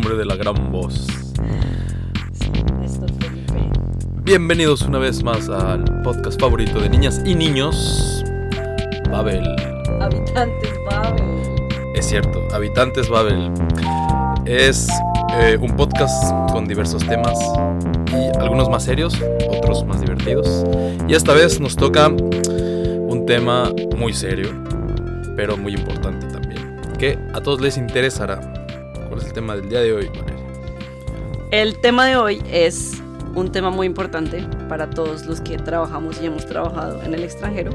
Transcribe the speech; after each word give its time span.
hombre 0.00 0.16
de 0.16 0.24
la 0.24 0.36
gran 0.36 0.72
voz. 0.72 1.06
Bienvenidos 4.22 4.80
una 4.80 4.98
vez 4.98 5.22
más 5.22 5.50
al 5.50 5.84
podcast 6.02 6.40
favorito 6.40 6.80
de 6.80 6.88
niñas 6.88 7.20
y 7.26 7.34
niños, 7.34 8.24
Babel. 9.10 9.44
Habitantes 10.00 10.72
Babel. 10.88 11.22
Es 11.94 12.06
cierto, 12.06 12.40
Habitantes 12.50 13.10
Babel. 13.10 13.50
Es 14.46 14.88
eh, 15.34 15.58
un 15.60 15.76
podcast 15.76 16.32
con 16.50 16.66
diversos 16.66 17.06
temas 17.06 17.38
y 18.10 18.38
algunos 18.38 18.70
más 18.70 18.84
serios, 18.84 19.20
otros 19.50 19.84
más 19.84 20.00
divertidos. 20.00 20.64
Y 21.08 21.14
esta 21.14 21.34
vez 21.34 21.60
nos 21.60 21.76
toca 21.76 22.08
un 22.08 23.24
tema 23.26 23.70
muy 23.98 24.14
serio, 24.14 24.48
pero 25.36 25.58
muy 25.58 25.74
importante 25.74 26.26
también, 26.28 26.80
que 26.98 27.18
a 27.34 27.42
todos 27.42 27.60
les 27.60 27.76
interesará. 27.76 28.59
¿Cuál 29.20 29.26
es 29.26 29.28
el 29.28 29.34
tema 29.34 29.56
del 29.56 29.68
día 29.68 29.80
de 29.80 29.92
hoy, 29.92 30.08
Valeria? 30.08 30.46
El 31.50 31.78
tema 31.80 32.06
de 32.06 32.16
hoy 32.16 32.42
es 32.50 33.02
un 33.34 33.52
tema 33.52 33.68
muy 33.68 33.86
importante 33.86 34.48
para 34.66 34.88
todos 34.88 35.26
los 35.26 35.42
que 35.42 35.58
trabajamos 35.58 36.22
y 36.22 36.26
hemos 36.26 36.46
trabajado 36.46 37.02
en 37.02 37.12
el 37.12 37.22
extranjero. 37.22 37.70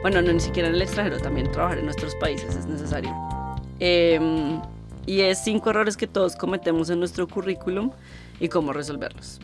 Bueno, 0.00 0.20
no 0.22 0.32
ni 0.32 0.40
siquiera 0.40 0.68
en 0.68 0.74
el 0.74 0.82
extranjero, 0.82 1.20
también 1.20 1.52
trabajar 1.52 1.78
en 1.78 1.84
nuestros 1.84 2.16
países 2.16 2.56
es 2.56 2.66
necesario. 2.66 3.14
Em, 3.78 4.60
y 5.06 5.20
es 5.20 5.44
cinco 5.44 5.70
errores 5.70 5.96
que 5.96 6.08
todos 6.08 6.34
cometemos 6.34 6.90
en 6.90 6.98
nuestro 6.98 7.28
currículum 7.28 7.92
y 8.40 8.48
cómo 8.48 8.72
resolverlos. 8.72 9.40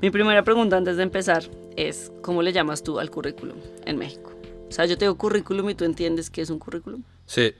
Mi 0.00 0.10
primera 0.10 0.44
pregunta 0.44 0.76
antes 0.76 0.96
de 0.96 1.02
empezar 1.02 1.42
es, 1.74 2.12
¿cómo 2.22 2.42
le 2.42 2.52
llamas 2.52 2.84
tú 2.84 3.00
al 3.00 3.10
currículum 3.10 3.56
en 3.86 3.98
México? 3.98 4.30
O 4.68 4.72
sea, 4.72 4.86
yo 4.86 4.96
te 4.96 5.06
digo 5.06 5.18
currículum 5.18 5.68
y 5.70 5.74
tú 5.74 5.84
entiendes 5.84 6.30
qué 6.30 6.42
es 6.42 6.50
un 6.50 6.60
currículum. 6.60 7.02
Sí, 7.26 7.54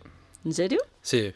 ¿En 0.45 0.53
serio? 0.55 0.79
sí. 1.03 1.33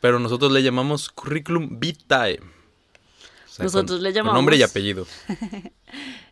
Pero 0.00 0.18
nosotros 0.18 0.52
le 0.52 0.62
llamamos 0.62 1.08
curriculum 1.10 1.78
vitae. 1.80 2.38
O 2.40 3.48
sea, 3.50 3.64
Nosotros 3.64 3.98
con- 3.98 4.02
le 4.04 4.12
con 4.14 4.26
nombre 4.34 4.56
y 4.56 4.58
llamamos- 4.60 4.70
apellido. 4.70 5.06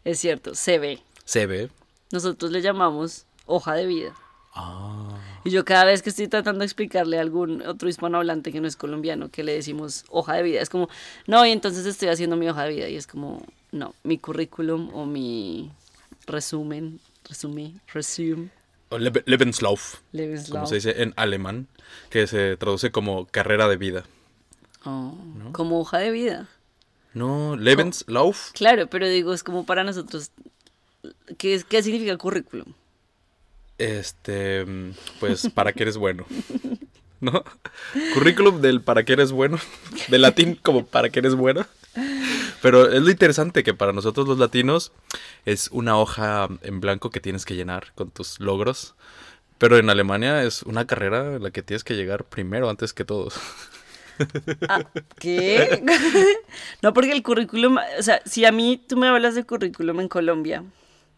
Es 0.05 0.21
cierto, 0.21 0.55
CV. 0.55 1.01
Se 1.25 1.47
ve. 1.47 1.71
Nosotros 2.13 2.53
le 2.53 2.63
llamamos 2.63 3.27
hoja 3.47 3.75
de 3.75 3.87
vida. 3.87 4.15
Ah. 4.55 5.19
Y 5.45 5.51
yo 5.51 5.65
cada 5.65 5.85
vez 5.85 6.03
que 6.03 6.11
estoy 6.11 6.29
tratando 6.29 6.61
de 6.61 6.67
explicarle 6.67 7.19
a 7.19 7.21
algún 7.21 7.63
otro 7.67 7.89
hispanohablante 7.89 8.53
que 8.53 8.61
no 8.61 8.69
es 8.69 8.77
colombiano 8.77 9.29
que 9.31 9.43
le 9.45 9.53
decimos 9.53 10.05
hoja 10.09 10.35
de 10.35 10.43
vida, 10.45 10.61
es 10.61 10.71
como, 10.71 10.89
no, 11.27 11.45
y 11.45 11.51
entonces 11.51 11.85
estoy 11.87 12.09
haciendo 12.09 12.37
mi 12.37 12.49
hoja 12.49 12.63
de 12.65 12.71
vida. 12.75 12.89
Y 12.89 12.97
es 12.97 13.07
como, 13.07 13.45
no, 13.73 13.95
mi 14.05 14.19
currículum 14.19 14.95
o 14.95 15.05
mi 15.05 15.71
resumen, 16.27 17.01
resumen, 17.29 17.81
resume, 17.93 18.51
Lebenslauf, 18.91 19.97
Lebenslauf. 20.13 20.51
como 20.51 20.67
se 20.67 20.77
dice 20.77 21.03
en 21.03 21.13
alemán, 21.17 21.67
que 22.11 22.27
se 22.27 22.57
traduce 22.57 22.91
como 22.91 23.27
carrera 23.27 23.69
de 23.69 23.77
vida. 23.77 24.05
Oh, 24.85 25.17
Como 25.53 25.81
hoja 25.81 25.99
de 25.99 26.11
vida. 26.13 26.49
No, 27.13 27.57
Lebenslauf. 27.57 28.53
Claro, 28.53 28.87
pero 28.87 29.09
digo, 29.09 29.33
es 29.33 29.43
como 29.43 29.67
para 29.67 29.83
nosotros, 29.83 30.31
¿qué, 31.39 31.63
qué 31.69 31.83
significa 31.83 32.17
currículum? 32.17 32.75
Este, 33.79 34.65
pues 35.21 35.49
para 35.51 35.73
que 35.73 35.83
eres 35.83 35.97
bueno. 35.97 36.25
¿No? 37.21 37.43
Currículum 38.15 38.61
del 38.61 38.83
para 38.83 39.05
que 39.05 39.15
eres 39.15 39.33
bueno. 39.33 39.59
De 40.09 40.19
latín 40.19 40.55
como 40.63 40.87
para 40.87 41.09
que 41.09 41.19
eres 41.19 41.35
bueno. 41.35 41.67
Pero 42.63 42.91
es 42.91 43.03
lo 43.03 43.11
interesante 43.11 43.63
que 43.63 43.75
para 43.75 43.93
nosotros 43.93 44.27
los 44.27 44.39
latinos 44.39 44.93
es 45.45 45.69
una 45.73 45.99
hoja 45.99 46.49
en 46.63 46.81
blanco 46.81 47.11
que 47.11 47.21
tienes 47.21 47.45
que 47.45 47.55
llenar 47.55 47.93
con 47.95 48.11
tus 48.11 48.41
logros. 48.41 48.95
Pero 49.59 49.79
en 49.79 49.89
Alemania 49.89 50.43
es 50.45 50.63
una 50.65 50.87
carrera 50.87 51.37
en 51.37 51.43
la 51.43 51.51
que 51.51 51.63
tienes 51.63 51.83
que 51.85 51.95
llegar 51.95 52.25
primero 52.25 52.69
antes 52.69 52.93
que 52.93 53.05
todos. 53.05 53.35
Ah, 54.69 54.83
¿Qué? 55.19 55.83
no, 56.83 56.93
porque 56.93 57.13
el 57.13 57.23
currículum, 57.23 57.79
o 57.99 58.03
sea, 58.03 58.21
si 58.27 58.45
a 58.45 58.53
mí 58.53 58.83
tú 58.87 58.97
me 58.97 59.09
hablas 59.09 59.35
de 59.35 59.45
currículum 59.45 60.01
en 60.01 60.09
Colombia, 60.09 60.65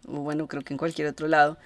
o 0.06 0.20
bueno, 0.20 0.46
creo 0.46 0.62
que 0.62 0.74
en 0.74 0.78
cualquier 0.78 1.08
otro 1.08 1.28
lado, 1.28 1.58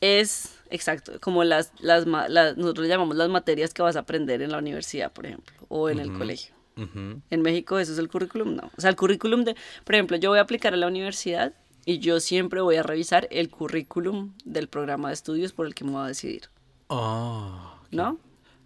es 0.00 0.50
exacto, 0.70 1.12
como 1.20 1.44
las, 1.44 1.72
las, 1.80 2.06
las- 2.06 2.56
nosotros 2.56 2.88
llamamos 2.88 3.16
las 3.16 3.28
materias 3.28 3.72
que 3.72 3.82
vas 3.82 3.96
a 3.96 4.00
aprender 4.00 4.42
en 4.42 4.52
la 4.52 4.58
universidad, 4.58 5.12
por 5.12 5.26
ejemplo, 5.26 5.54
o 5.68 5.88
en 5.88 5.98
el 6.00 6.12
colegio. 6.12 6.53
En 6.76 7.42
México 7.42 7.78
eso 7.78 7.92
es 7.92 7.98
el 7.98 8.08
currículum, 8.08 8.56
no. 8.56 8.70
O 8.76 8.80
sea, 8.80 8.90
el 8.90 8.96
currículum 8.96 9.44
de, 9.44 9.54
por 9.84 9.94
ejemplo, 9.94 10.16
yo 10.16 10.30
voy 10.30 10.38
a 10.38 10.42
aplicar 10.42 10.74
a 10.74 10.76
la 10.76 10.86
universidad 10.88 11.52
y 11.84 11.98
yo 12.00 12.18
siempre 12.20 12.60
voy 12.62 12.76
a 12.76 12.82
revisar 12.82 13.28
el 13.30 13.48
currículum 13.50 14.32
del 14.44 14.68
programa 14.68 15.08
de 15.08 15.14
estudios 15.14 15.52
por 15.52 15.66
el 15.66 15.74
que 15.74 15.84
me 15.84 15.92
voy 15.92 16.04
a 16.04 16.08
decidir, 16.08 16.48
Ah, 16.88 17.80
¿no? 17.90 18.18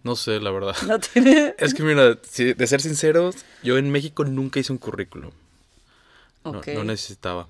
no 0.03 0.15
sé, 0.15 0.39
la 0.39 0.49
verdad. 0.51 0.75
No 0.87 0.99
tiene... 0.99 1.53
Es 1.59 1.73
que 1.73 1.83
mira, 1.83 2.17
si- 2.23 2.53
de 2.53 2.67
ser 2.67 2.81
sinceros, 2.81 3.35
yo 3.63 3.77
en 3.77 3.91
México 3.91 4.23
nunca 4.25 4.59
hice 4.59 4.71
un 4.71 4.77
currículum. 4.79 5.31
No, 6.43 6.83
necesitaba. 6.83 7.47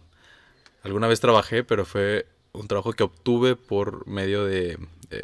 Alguna 0.83 1.07
vez 1.07 1.19
trabajé, 1.19 1.63
pero 1.63 1.85
fue 1.85 2.25
un 2.51 2.67
trabajo 2.67 2.91
que 2.93 3.03
obtuve 3.03 3.55
por 3.55 4.05
medio 4.07 4.43
de, 4.45 4.77
de 5.09 5.23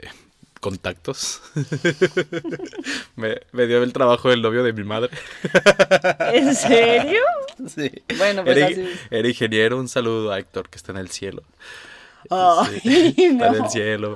contactos. 0.65 1.41
me, 3.15 3.39
me 3.51 3.67
dio 3.67 3.83
el 3.83 3.93
trabajo 3.93 4.29
del 4.31 4.41
novio 4.41 4.63
de 4.63 4.73
mi 4.73 4.83
madre. 4.83 5.11
¿En 6.33 6.55
serio? 6.55 7.21
Sí. 7.73 7.89
Bueno, 8.17 8.43
pues 8.43 8.57
era, 8.57 8.65
así. 8.67 8.85
era 9.09 9.27
ingeniero. 9.29 9.79
Un 9.79 9.87
saludo 9.87 10.33
a 10.33 10.39
Héctor, 10.39 10.67
que 10.69 10.75
está 10.77 10.91
en 10.91 10.97
el 10.97 11.09
cielo. 11.09 11.41
Sí, 12.81 13.13
Está 13.17 13.47
en 13.47 13.55
el 13.63 13.69
cielo. 13.69 14.15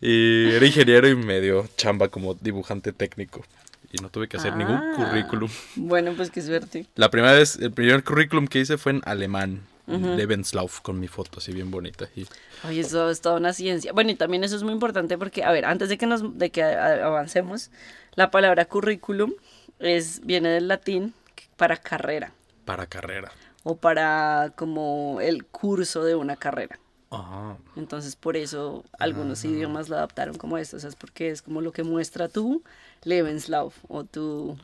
Y 0.00 0.50
era 0.52 0.64
ingeniero 0.64 1.06
y 1.08 1.14
me 1.14 1.42
dio 1.42 1.68
chamba 1.76 2.08
como 2.08 2.32
dibujante 2.34 2.92
técnico. 2.92 3.44
Y 3.92 4.00
no 4.00 4.08
tuve 4.08 4.28
que 4.28 4.38
hacer 4.38 4.56
ningún 4.56 4.76
Ah. 4.76 4.92
currículum. 4.96 5.50
Bueno, 5.76 6.14
pues 6.16 6.30
qué 6.30 6.40
suerte. 6.40 6.86
La 6.94 7.10
primera 7.10 7.34
vez, 7.34 7.56
el 7.56 7.70
primer 7.72 8.02
currículum 8.02 8.46
que 8.46 8.60
hice 8.60 8.78
fue 8.78 8.92
en 8.92 9.02
alemán. 9.04 9.60
Lebenslauf, 9.86 10.80
con 10.80 11.00
mi 11.00 11.08
foto 11.08 11.38
así 11.38 11.52
bien 11.52 11.70
bonita. 11.70 12.08
Y, 12.14 12.26
Oye, 12.66 12.80
eso 12.80 13.10
es 13.10 13.20
toda 13.20 13.36
una 13.36 13.52
ciencia. 13.52 13.92
Bueno, 13.92 14.10
y 14.10 14.14
también 14.14 14.44
eso 14.44 14.56
es 14.56 14.62
muy 14.62 14.72
importante 14.72 15.18
porque, 15.18 15.42
a 15.42 15.50
ver, 15.50 15.64
antes 15.64 15.88
de 15.88 15.98
que 15.98 16.06
nos, 16.06 16.38
de 16.38 16.50
que 16.50 16.62
avancemos, 16.62 17.70
la 18.14 18.30
palabra 18.30 18.64
currículum 18.66 19.32
es, 19.78 20.20
viene 20.24 20.50
del 20.50 20.68
latín 20.68 21.14
para 21.56 21.76
carrera 21.76 22.32
para 22.64 22.86
carrera. 22.86 23.32
o 23.64 23.76
para 23.76 24.52
como 24.54 25.20
el 25.20 25.44
curso 25.44 26.04
de 26.04 26.14
una 26.14 26.36
carrera. 26.36 26.78
Ah, 27.10 27.56
Entonces, 27.74 28.14
por 28.14 28.36
eso 28.36 28.84
algunos 28.98 29.44
idiomas 29.44 29.88
lo 29.88 29.96
adaptaron 29.96 30.38
como 30.38 30.56
esto. 30.58 30.76
O 30.76 30.80
sea, 30.80 30.88
es 30.88 30.94
porque 30.94 31.30
es 31.30 31.42
como 31.42 31.60
lo 31.60 31.72
que 31.72 31.82
muestra 31.82 32.28
tu 32.28 32.62
Lebenslauf 33.02 33.76
o 33.88 34.04
tu 34.04 34.56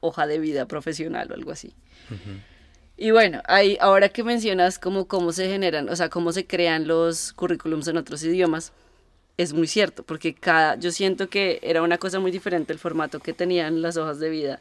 hoja 0.00 0.26
de 0.26 0.38
vida 0.38 0.64
profesional 0.64 1.30
o 1.30 1.34
algo 1.34 1.52
así. 1.52 1.74
Y 2.96 3.10
bueno, 3.10 3.40
ahí, 3.46 3.76
ahora 3.80 4.08
que 4.10 4.22
mencionas 4.22 4.78
como 4.78 5.06
cómo 5.08 5.32
se 5.32 5.48
generan, 5.48 5.88
o 5.88 5.96
sea, 5.96 6.08
cómo 6.08 6.32
se 6.32 6.46
crean 6.46 6.86
los 6.86 7.32
currículums 7.32 7.88
en 7.88 7.96
otros 7.96 8.22
idiomas, 8.22 8.72
es 9.38 9.54
muy 9.54 9.66
cierto, 9.66 10.02
porque 10.04 10.34
cada, 10.34 10.76
yo 10.76 10.92
siento 10.92 11.28
que 11.28 11.58
era 11.62 11.82
una 11.82 11.98
cosa 11.98 12.20
muy 12.20 12.30
diferente 12.30 12.72
el 12.72 12.78
formato 12.78 13.18
que 13.18 13.32
tenían 13.32 13.80
las 13.82 13.96
hojas 13.96 14.20
de 14.20 14.28
vida 14.30 14.60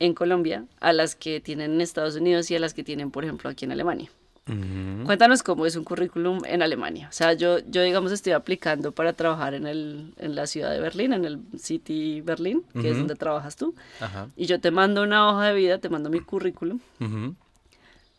en 0.00 0.12
Colombia 0.12 0.64
a 0.80 0.92
las 0.92 1.14
que 1.14 1.40
tienen 1.40 1.72
en 1.74 1.80
Estados 1.80 2.16
Unidos 2.16 2.50
y 2.50 2.56
a 2.56 2.60
las 2.60 2.74
que 2.74 2.84
tienen, 2.84 3.10
por 3.10 3.24
ejemplo, 3.24 3.48
aquí 3.48 3.64
en 3.64 3.72
Alemania. 3.72 4.10
ujú. 4.48 5.04
Cuéntanos 5.06 5.42
cómo 5.42 5.64
es 5.64 5.76
un 5.76 5.84
currículum 5.84 6.40
en 6.44 6.62
Alemania. 6.62 7.06
O 7.08 7.12
sea, 7.12 7.32
yo, 7.32 7.60
yo 7.60 7.82
digamos, 7.82 8.12
estoy 8.12 8.32
aplicando 8.32 8.92
para 8.92 9.12
trabajar 9.14 9.54
en, 9.54 9.66
el, 9.66 10.12
en 10.18 10.34
la 10.34 10.46
ciudad 10.46 10.70
de 10.72 10.80
Berlín, 10.80 11.12
en 11.14 11.24
el 11.24 11.40
City 11.58 12.20
Berlín, 12.20 12.64
que 12.74 12.80
es 12.88 12.92
Ujú. 12.92 12.98
donde 12.98 13.14
trabajas 13.14 13.56
tú. 13.56 13.74
Ajá. 14.00 14.28
Y 14.36 14.46
yo 14.46 14.60
te 14.60 14.70
mando 14.70 15.02
una 15.02 15.30
hoja 15.30 15.46
de 15.46 15.54
vida, 15.54 15.78
te 15.78 15.88
mando 15.88 16.10
mi 16.10 16.20
currículum. 16.20 16.80
ujú. 17.00 17.34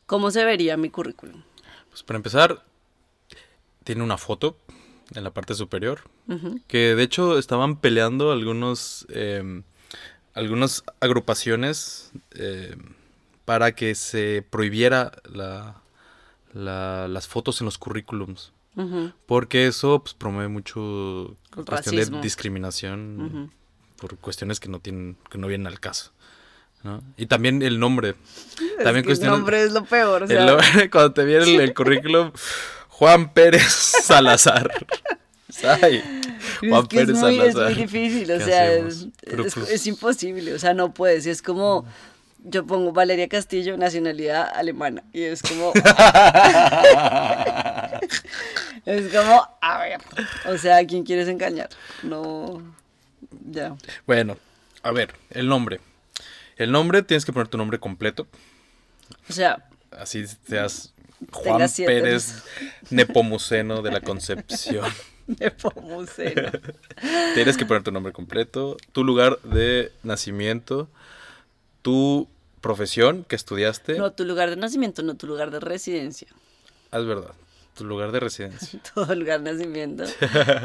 ¿Cómo 0.09 0.31
se 0.31 0.43
vería 0.43 0.75
mi 0.75 0.89
currículum? 0.89 1.41
Pues 1.89 2.01
para 2.03 2.17
empezar, 2.17 2.65
tiene 3.83 4.03
una 4.03 4.17
foto 4.17 4.57
en 5.13 5.23
la 5.23 5.31
parte 5.31 5.53
superior. 5.53 6.01
Que 6.67 6.95
de 6.95 7.03
hecho 7.03 7.37
estaban 7.39 7.77
peleando 7.77 8.31
algunos. 8.31 9.05
em, 9.09 9.63
algunas 10.35 10.83
agrupaciones 10.99 12.11
em, 12.31 12.93
para 13.45 13.73
que 13.73 13.93
se 13.95 14.43
prohibiera 14.49 15.11
la, 15.31 15.81
la- 16.53 17.07
las 17.07 17.27
fotos 17.27 17.61
en 17.61 17.65
los 17.65 17.77
currículums. 17.77 18.51
Porque 19.25 19.67
eso 19.67 19.99
pues, 20.01 20.13
promueve 20.13 20.47
mucho 20.47 21.35
El 21.57 21.65
cuestión 21.65 21.95
racismo. 21.95 22.17
de 22.17 22.23
discriminación 22.23 23.51
por 23.99 24.15
cuestiones 24.17 24.59
que 24.61 24.69
no 24.69 24.79
tienen, 24.79 25.17
que 25.29 25.37
no 25.37 25.47
vienen 25.47 25.67
al 25.67 25.79
caso. 25.81 26.11
¿No? 26.83 27.01
Y 27.17 27.25
también 27.25 27.61
el 27.61 27.79
nombre. 27.79 28.15
Es 28.77 28.83
También 28.83 29.05
que 29.05 29.11
el 29.13 29.25
nombre 29.25 29.63
es 29.63 29.71
lo 29.71 29.85
peor. 29.85 30.23
O 30.23 30.27
sea, 30.27 30.57
cuando 30.91 31.13
te 31.13 31.23
viene 31.25 31.43
el, 31.55 31.59
el 31.61 31.73
currículum, 31.73 32.31
Juan 32.89 33.33
Pérez 33.33 33.63
Salazar. 34.03 34.71
Ay, 35.81 36.03
es 36.61 36.69
Juan 36.69 36.87
que 36.87 37.01
es 37.01 37.05
Pérez 37.07 37.19
muy, 37.21 37.39
es 37.39 37.53
Salazar. 37.53 37.63
muy 37.75 37.83
difícil, 37.83 38.31
o 38.31 38.37
¿Qué 38.37 38.43
sea, 38.45 38.71
es, 38.73 39.07
es- 39.23 39.57
es 39.57 39.87
imposible, 39.87 40.53
o 40.53 40.59
sea, 40.59 40.73
no 40.73 40.93
puedes. 40.93 41.25
y 41.25 41.29
Es 41.31 41.41
como, 41.41 41.85
yo 42.45 42.65
pongo 42.65 42.93
Valeria 42.93 43.27
Castillo, 43.27 43.75
nacionalidad 43.75 44.47
alemana, 44.55 45.03
y 45.11 45.23
es 45.23 45.41
como, 45.41 45.73
es 48.85 49.13
como, 49.13 49.47
a 49.61 49.79
ver, 49.79 49.99
o 50.47 50.57
sea, 50.57 50.77
¿a 50.77 50.85
quién 50.85 51.03
quieres 51.03 51.27
engañar? 51.27 51.69
No, 52.03 52.61
ya. 53.51 53.75
Bueno, 54.07 54.37
a 54.83 54.91
ver, 54.91 55.13
el 55.31 55.47
nombre. 55.47 55.79
El 56.59 56.71
nombre, 56.71 57.01
tienes 57.01 57.25
que 57.25 57.33
poner 57.33 57.47
tu 57.47 57.57
nombre 57.57 57.79
completo. 57.79 58.27
O 59.29 59.33
sea, 59.33 59.65
Así 59.91 60.25
seas 60.27 60.93
Juan 61.31 61.69
Pérez 61.77 62.43
Nepomuceno 62.89 63.81
de 63.81 63.91
la 63.91 64.01
Concepción. 64.01 64.85
Nepomuceno. 65.39 66.51
Tienes 67.33 67.55
que 67.55 67.65
poner 67.65 67.83
tu 67.83 67.91
nombre 67.91 68.11
completo, 68.13 68.77
tu 68.91 69.03
lugar 69.03 69.39
de 69.43 69.91
nacimiento, 70.03 70.89
tu 71.81 72.27
profesión 72.61 73.23
que 73.23 73.35
estudiaste. 73.35 73.97
No, 73.97 74.11
tu 74.11 74.25
lugar 74.25 74.49
de 74.49 74.57
nacimiento, 74.57 75.01
no 75.01 75.15
tu 75.15 75.27
lugar 75.27 75.51
de 75.51 75.61
residencia. 75.61 76.27
Ah, 76.91 76.99
es 76.99 77.05
verdad. 77.05 77.31
Tu 77.75 77.85
lugar 77.85 78.11
de 78.11 78.19
residencia. 78.19 78.79
Todo 78.93 79.15
lugar 79.15 79.41
de 79.41 79.53
nacimiento. 79.53 80.03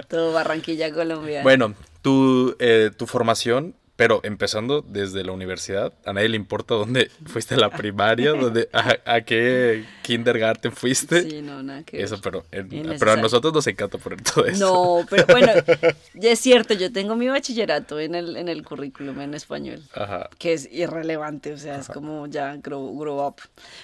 Todo 0.08 0.32
Barranquilla, 0.32 0.93
Colombia. 0.93 1.43
Bueno, 1.44 1.75
tu, 2.02 2.56
eh, 2.58 2.91
tu 2.96 3.06
formación, 3.06 3.75
pero 3.96 4.20
empezando 4.25 4.82
desde 4.82 5.23
la 5.25 5.31
universidad. 5.32 5.93
A 6.05 6.12
nadie 6.12 6.29
le 6.29 6.37
importa 6.37 6.75
dónde 6.75 7.11
fuiste 7.26 7.55
a 7.55 7.58
la 7.58 7.70
primaria, 7.70 8.31
dónde, 8.32 8.69
a, 8.73 8.96
a 9.05 9.20
qué 9.20 9.85
kindergarten 10.02 10.73
fuiste. 10.73 11.23
Sí, 11.31 11.43
no, 11.43 11.62
nada 11.62 11.82
que. 11.85 12.02
Eso, 12.02 12.20
pero, 12.20 12.44
en- 12.50 12.69
pero 12.99 13.12
a 13.12 13.17
nosotros 13.17 13.52
nos 13.55 13.67
encanta 13.67 13.99
poner 13.99 14.20
todo 14.23 14.46
eso. 14.46 14.67
No, 15.00 15.06
pero 15.08 15.26
bueno, 15.26 15.52
ya 16.14 16.31
es 16.32 16.41
cierto, 16.41 16.75
yo 16.75 16.93
tengo 16.93 17.14
mi 17.17 17.29
bachillerato 17.29 18.00
en 18.00 18.14
el, 18.14 18.37
en 18.37 18.49
el 18.49 18.64
currículum 18.64 19.20
en 19.20 19.35
español. 19.35 19.81
Ajá. 19.94 20.29
que 20.38 20.52
es 20.55 20.69
irrelevante, 20.73 21.52
o 21.52 21.58
sea, 21.58 21.79
es 21.79 21.88
como 21.88 22.26
ya 22.26 22.56
grow, 22.56 22.99
grow 22.99 23.26
up. 23.26 23.37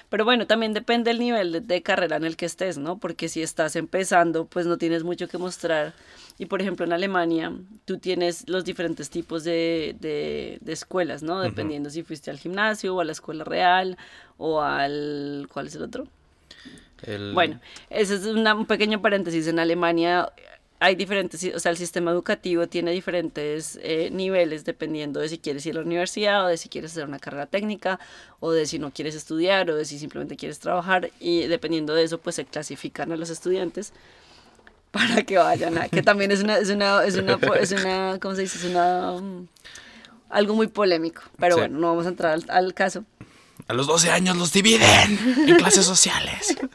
Pero 0.08 0.24
bueno, 0.24 0.46
también 0.46 0.72
depende 0.74 1.10
del 1.10 1.20
nivel 1.20 1.52
de, 1.52 1.60
de 1.60 1.82
carrera 1.82 2.16
en 2.16 2.24
el 2.24 2.36
que 2.36 2.46
estés, 2.46 2.78
¿no? 2.78 2.98
Porque 2.98 3.28
si 3.28 3.42
estás 3.42 3.76
empezando, 3.76 4.44
pues 4.46 4.66
no 4.66 4.76
tienes 4.76 5.04
mucho 5.04 5.28
que 5.28 5.38
mostrar. 5.38 5.94
Y 6.40 6.46
por 6.46 6.62
ejemplo, 6.62 6.86
en 6.86 6.92
Alemania, 6.94 7.52
tú 7.84 7.98
tienes 7.98 8.48
los 8.48 8.64
diferentes 8.64 9.10
tipos 9.10 9.44
de, 9.44 9.94
de, 10.00 10.56
de 10.62 10.72
escuelas, 10.72 11.22
¿no? 11.22 11.34
Dependiendo 11.50 11.90
si 11.90 12.02
fuiste 12.02 12.30
al 12.30 12.38
gimnasio 12.38 12.94
o 12.96 13.00
a 13.00 13.04
la 13.04 13.12
escuela 13.12 13.44
real 13.44 13.98
o 14.38 14.62
al... 14.62 15.46
¿Cuál 15.52 15.66
es 15.66 15.74
el 15.74 15.82
otro? 15.82 16.06
El- 17.02 17.32
Bueno, 17.34 17.60
ese 17.90 18.14
es 18.14 18.24
una- 18.24 18.54
un 18.54 18.64
pequeño 18.64 19.02
paréntesis. 19.02 19.46
En 19.48 19.58
Alemania 19.58 20.32
hay 20.78 20.94
diferentes, 20.94 21.44
o 21.54 21.58
sea, 21.58 21.72
el 21.72 21.76
sistema 21.76 22.10
educativo 22.10 22.66
tiene 22.68 22.90
diferentes 22.92 23.78
eh, 23.82 24.08
niveles 24.10 24.64
dependiendo 24.64 25.20
de 25.20 25.28
si 25.28 25.36
quieres 25.36 25.66
ir 25.66 25.74
a 25.76 25.80
la 25.80 25.86
universidad 25.86 26.46
o 26.46 26.48
de 26.48 26.56
si 26.56 26.70
quieres 26.70 26.92
hacer 26.92 27.04
una 27.04 27.18
carrera 27.18 27.44
técnica 27.44 28.00
o 28.40 28.50
de 28.50 28.64
si 28.64 28.78
no 28.78 28.90
quieres 28.92 29.14
estudiar 29.14 29.70
o 29.70 29.76
de 29.76 29.84
si 29.84 29.98
simplemente 29.98 30.36
quieres 30.36 30.58
trabajar 30.58 31.10
y 31.20 31.42
dependiendo 31.48 31.92
de 31.94 32.04
eso 32.04 32.16
pues 32.16 32.36
se 32.36 32.46
clasifican 32.46 33.12
a 33.12 33.16
los 33.16 33.28
estudiantes 33.28 33.92
para 35.10 35.22
que 35.22 35.38
vayan 35.38 35.78
a, 35.78 35.88
que 35.88 36.02
también 36.02 36.30
es 36.32 36.42
una, 36.42 36.58
es 36.58 36.68
una, 36.70 37.04
es 37.04 37.16
una, 37.16 37.38
es 37.60 37.72
una, 37.72 38.18
¿cómo 38.20 38.34
se 38.34 38.42
dice? 38.42 38.58
Es 38.58 38.64
una, 38.64 39.12
um, 39.12 39.46
algo 40.28 40.54
muy 40.54 40.66
polémico, 40.68 41.22
pero 41.38 41.54
Sí. 41.56 41.60
bueno, 41.60 41.78
no 41.78 41.88
vamos 41.88 42.06
a 42.06 42.08
entrar 42.10 42.32
al, 42.32 42.44
al 42.48 42.74
caso. 42.74 43.04
A 43.68 43.72
los 43.74 43.86
12 43.86 44.10
años 44.10 44.36
los 44.36 44.52
dividen 44.52 45.18
en 45.46 45.56
clases 45.56 45.84
sociales. 45.84 46.56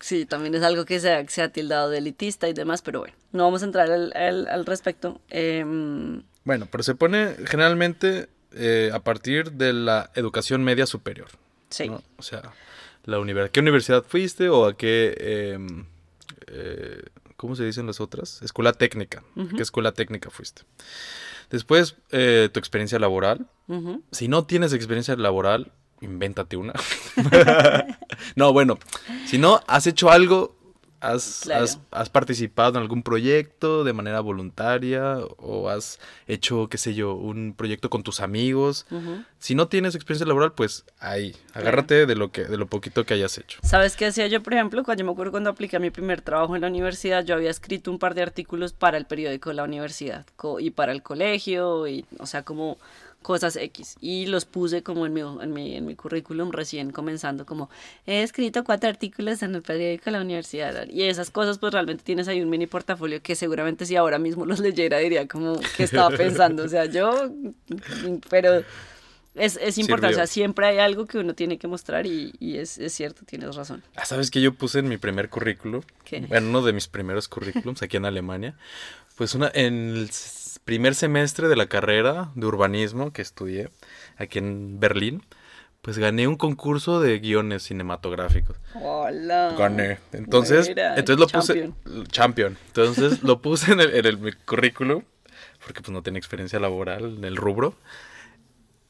Sí, 0.00 0.24
también 0.24 0.54
es 0.54 0.62
algo 0.62 0.84
que 0.84 1.00
se 1.00 1.12
ha, 1.12 1.26
se 1.28 1.42
ha 1.42 1.48
tildado 1.48 1.90
de 1.90 1.98
elitista 1.98 2.48
y 2.48 2.52
demás, 2.52 2.80
pero 2.82 3.00
bueno, 3.00 3.14
no 3.32 3.44
vamos 3.44 3.62
a 3.62 3.64
entrar 3.64 3.90
al, 3.90 4.12
al- 4.14 4.46
al 4.46 4.64
respecto. 4.66 5.20
Em, 5.30 6.22
Bueno, 6.44 6.68
pero 6.70 6.84
se 6.84 6.94
pone 6.94 7.34
generalmente 7.46 8.28
eh, 8.52 8.90
a 8.92 9.00
partir 9.00 9.52
de 9.52 9.72
la 9.72 10.10
educación 10.14 10.62
media 10.62 10.86
superior. 10.86 11.28
sí, 11.70 11.88
¿no? 11.88 12.02
O 12.18 12.22
sea, 12.22 12.42
la 13.04 13.18
universidad. 13.18 13.50
¿Qué 13.50 13.60
universidad 13.60 14.04
fuiste 14.06 14.48
o 14.48 14.66
a 14.66 14.76
qué... 14.76 15.52
em, 15.54 15.86
eh, 16.46 17.02
¿Cómo 17.36 17.54
se 17.54 17.64
dicen 17.64 17.86
las 17.86 18.00
otras? 18.00 18.40
Escuela 18.42 18.72
técnica. 18.72 19.22
¿Qué 19.54 19.62
escuela 19.62 19.92
técnica 19.92 20.30
fuiste? 20.30 20.62
Después, 21.50 21.96
eh, 22.10 22.48
tu 22.52 22.58
experiencia 22.58 22.98
laboral. 22.98 23.46
Si 24.10 24.28
no 24.28 24.46
tienes 24.46 24.72
experiencia 24.72 25.16
laboral, 25.16 25.72
invéntate 26.00 26.56
una. 26.56 26.72
no, 28.36 28.52
bueno, 28.52 28.78
si 29.26 29.38
no 29.38 29.60
has 29.66 29.86
hecho 29.86 30.10
algo, 30.10 30.55
has, 31.00 31.40
Claro. 31.44 31.64
has, 31.64 31.78
has 31.90 32.10
participado 32.10 32.76
en 32.76 32.82
algún 32.82 33.02
proyecto 33.02 33.84
de 33.84 33.92
manera 33.92 34.20
voluntaria 34.20 35.18
o 35.38 35.68
has 35.68 35.98
hecho, 36.26 36.68
qué 36.68 36.78
sé 36.78 36.94
yo, 36.94 37.14
un 37.14 37.54
proyecto 37.56 37.90
con 37.90 38.02
tus 38.02 38.20
amigos. 38.20 38.86
Si 39.38 39.54
no 39.54 39.68
tienes 39.68 39.94
experiencia 39.94 40.26
laboral, 40.26 40.52
pues 40.52 40.84
ahí, 40.98 41.36
agárrate 41.54 42.06
de 42.06 42.14
lo 42.16 42.32
que 42.32 42.44
de 42.44 42.56
lo 42.56 42.66
poquito 42.66 43.04
que 43.04 43.14
hayas 43.14 43.36
hecho. 43.38 43.58
¿Sabes 43.62 43.96
qué 43.96 44.06
hacía 44.06 44.26
yo, 44.26 44.42
por 44.42 44.54
ejemplo? 44.54 44.82
Cuando 44.84 45.02
yo 45.02 45.06
me 45.06 45.12
acuerdo 45.12 45.32
cuando 45.32 45.50
apliqué 45.50 45.76
a 45.76 45.80
mi 45.80 45.90
primer 45.90 46.20
trabajo 46.22 46.54
en 46.56 46.62
la 46.62 46.68
universidad, 46.68 47.24
yo 47.24 47.34
había 47.34 47.50
escrito 47.50 47.90
un 47.90 47.98
par 47.98 48.14
de 48.14 48.22
artículos 48.22 48.72
para 48.72 48.96
el 48.98 49.06
periódico 49.06 49.50
de 49.50 49.56
la 49.56 49.64
universidad 49.64 50.26
y 50.58 50.70
para 50.70 50.92
el 50.92 51.02
colegio, 51.02 51.86
y, 51.86 52.04
o 52.18 52.26
sea, 52.26 52.42
como 52.42 52.78
cosas 53.26 53.56
X. 53.56 53.96
Y 54.00 54.26
los 54.26 54.44
puse 54.44 54.84
como 54.84 55.04
en 55.04 55.12
mi, 55.12 55.20
en 55.20 55.52
mi, 55.52 55.74
en 55.74 55.84
mi 55.84 55.96
currículum 55.96 56.52
recién 56.52 56.92
comenzando, 56.92 57.44
como 57.44 57.68
he 58.06 58.22
escrito 58.22 58.62
cuatro 58.62 58.88
artículos 58.88 59.42
en 59.42 59.56
el 59.56 59.62
periódico 59.62 60.04
de 60.04 60.10
la 60.12 60.20
universidad. 60.20 60.86
Y 60.88 61.02
esas 61.02 61.32
cosas, 61.32 61.58
pues 61.58 61.72
realmente 61.72 62.04
tienes 62.04 62.28
ahí 62.28 62.40
un 62.40 62.48
mini 62.48 62.68
portafolio 62.68 63.20
que 63.20 63.34
seguramente 63.34 63.84
si 63.84 63.96
ahora 63.96 64.20
mismo 64.20 64.46
los 64.46 64.60
leyera 64.60 64.98
diría 64.98 65.26
como 65.26 65.58
que 65.76 65.82
estaba 65.82 66.16
pensando. 66.16 66.62
O 66.62 66.68
sea, 66.68 66.84
yo, 66.84 67.32
pero... 68.30 68.62
Es, 69.34 69.58
es 69.60 69.76
importante, 69.76 70.14
o 70.14 70.18
sea, 70.18 70.26
siempre 70.26 70.66
hay 70.66 70.78
algo 70.78 71.04
que 71.04 71.18
uno 71.18 71.34
tiene 71.34 71.58
que 71.58 71.66
mostrar 71.66 72.06
y, 72.06 72.32
y 72.38 72.56
es, 72.56 72.78
es 72.78 72.94
cierto, 72.94 73.22
tienes 73.26 73.54
razón. 73.54 73.82
Ah, 73.94 74.06
¿Sabes 74.06 74.30
qué 74.30 74.40
yo 74.40 74.54
puse 74.54 74.78
en 74.78 74.88
mi 74.88 74.96
primer 74.96 75.28
currículum? 75.28 75.82
¿Qué? 76.04 76.20
Bueno, 76.20 76.48
uno 76.48 76.62
de 76.62 76.72
mis 76.72 76.88
primeros 76.88 77.28
currículums 77.28 77.82
aquí 77.82 77.98
en 77.98 78.06
Alemania. 78.06 78.56
Pues 79.16 79.34
una, 79.34 79.50
en 79.52 79.94
el 79.94 80.10
primer 80.66 80.94
semestre 80.94 81.48
de 81.48 81.56
la 81.56 81.66
carrera 81.68 82.30
de 82.34 82.44
urbanismo 82.46 83.12
que 83.12 83.22
estudié 83.22 83.70
aquí 84.18 84.38
en 84.38 84.78
Berlín, 84.78 85.22
pues 85.80 85.96
gané 85.96 86.26
un 86.28 86.36
concurso 86.36 87.00
de 87.00 87.18
guiones 87.20 87.62
cinematográficos. 87.62 88.58
Hola. 88.74 89.54
Gané. 89.56 89.98
Entonces, 90.12 90.68
Mira, 90.68 90.96
entonces 90.98 91.20
lo 91.20 91.28
puse. 91.28 91.54
champion. 91.54 92.06
Champion. 92.08 92.58
Entonces 92.66 93.22
lo 93.22 93.40
puse 93.40 93.72
en 93.72 93.80
el, 93.80 93.94
en 93.94 94.04
el 94.06 94.18
mi 94.18 94.32
currículum, 94.32 95.04
porque 95.64 95.80
pues 95.80 95.90
no 95.92 96.02
tenía 96.02 96.18
experiencia 96.18 96.58
laboral 96.58 97.16
en 97.18 97.24
el 97.24 97.36
rubro. 97.36 97.74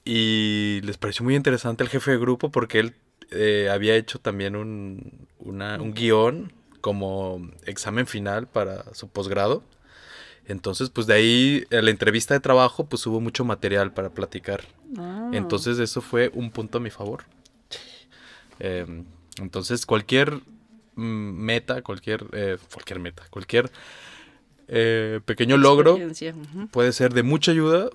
Y 0.05 0.81
les 0.84 0.99
pareció 0.99 1.25
muy 1.25 1.34
interesante 1.34 1.82
al 1.82 1.88
jefe 1.90 2.12
de 2.12 2.19
grupo 2.19 2.50
porque 2.50 2.79
él 2.79 2.94
eh, 3.32 3.69
había 3.72 3.96
hecho 3.96 4.19
también 4.20 4.55
un, 4.56 5.26
una- 5.38 5.81
un 5.82 5.93
guion 5.94 6.52
como 6.81 7.50
examen 7.64 8.06
final 8.06 8.46
para 8.46 8.94
su 8.94 9.08
posgrado. 9.08 9.62
Entonces, 10.48 10.91
pues 10.91 11.06
de 11.06 11.15
ahí, 11.15 11.65
en 11.70 11.84
la 11.84 11.91
entrevista 11.91 12.34
de 12.34 12.41
trabajo, 12.41 12.86
pues 12.86 13.05
hubo 13.06 13.20
mucho 13.20 13.44
material 13.44 13.93
para 13.93 14.10
platicar. 14.10 14.62
Ah. 14.96 15.31
Entonces 15.32 15.79
eso 15.79 16.00
fue 16.00 16.31
un 16.34 16.50
punto 16.50 16.79
a 16.79 16.81
mi 16.81 16.91
favor. 16.91 17.24
Eh, 18.60 18.86
entonces 19.38 19.84
cualquier 19.84 20.41
mm, 20.94 21.03
meta, 21.03 21.82
cualquier, 21.82 22.24
eh, 22.32 22.58
cualquier 22.72 23.00
meta, 23.00 23.24
cualquier 23.29 23.70
eh, 24.69 25.20
pequeño 25.24 25.56
logro 25.56 25.98
puede 26.70 26.93
ser 26.93 27.12
de 27.12 27.22
mucha 27.22 27.50
ayuda. 27.50 27.91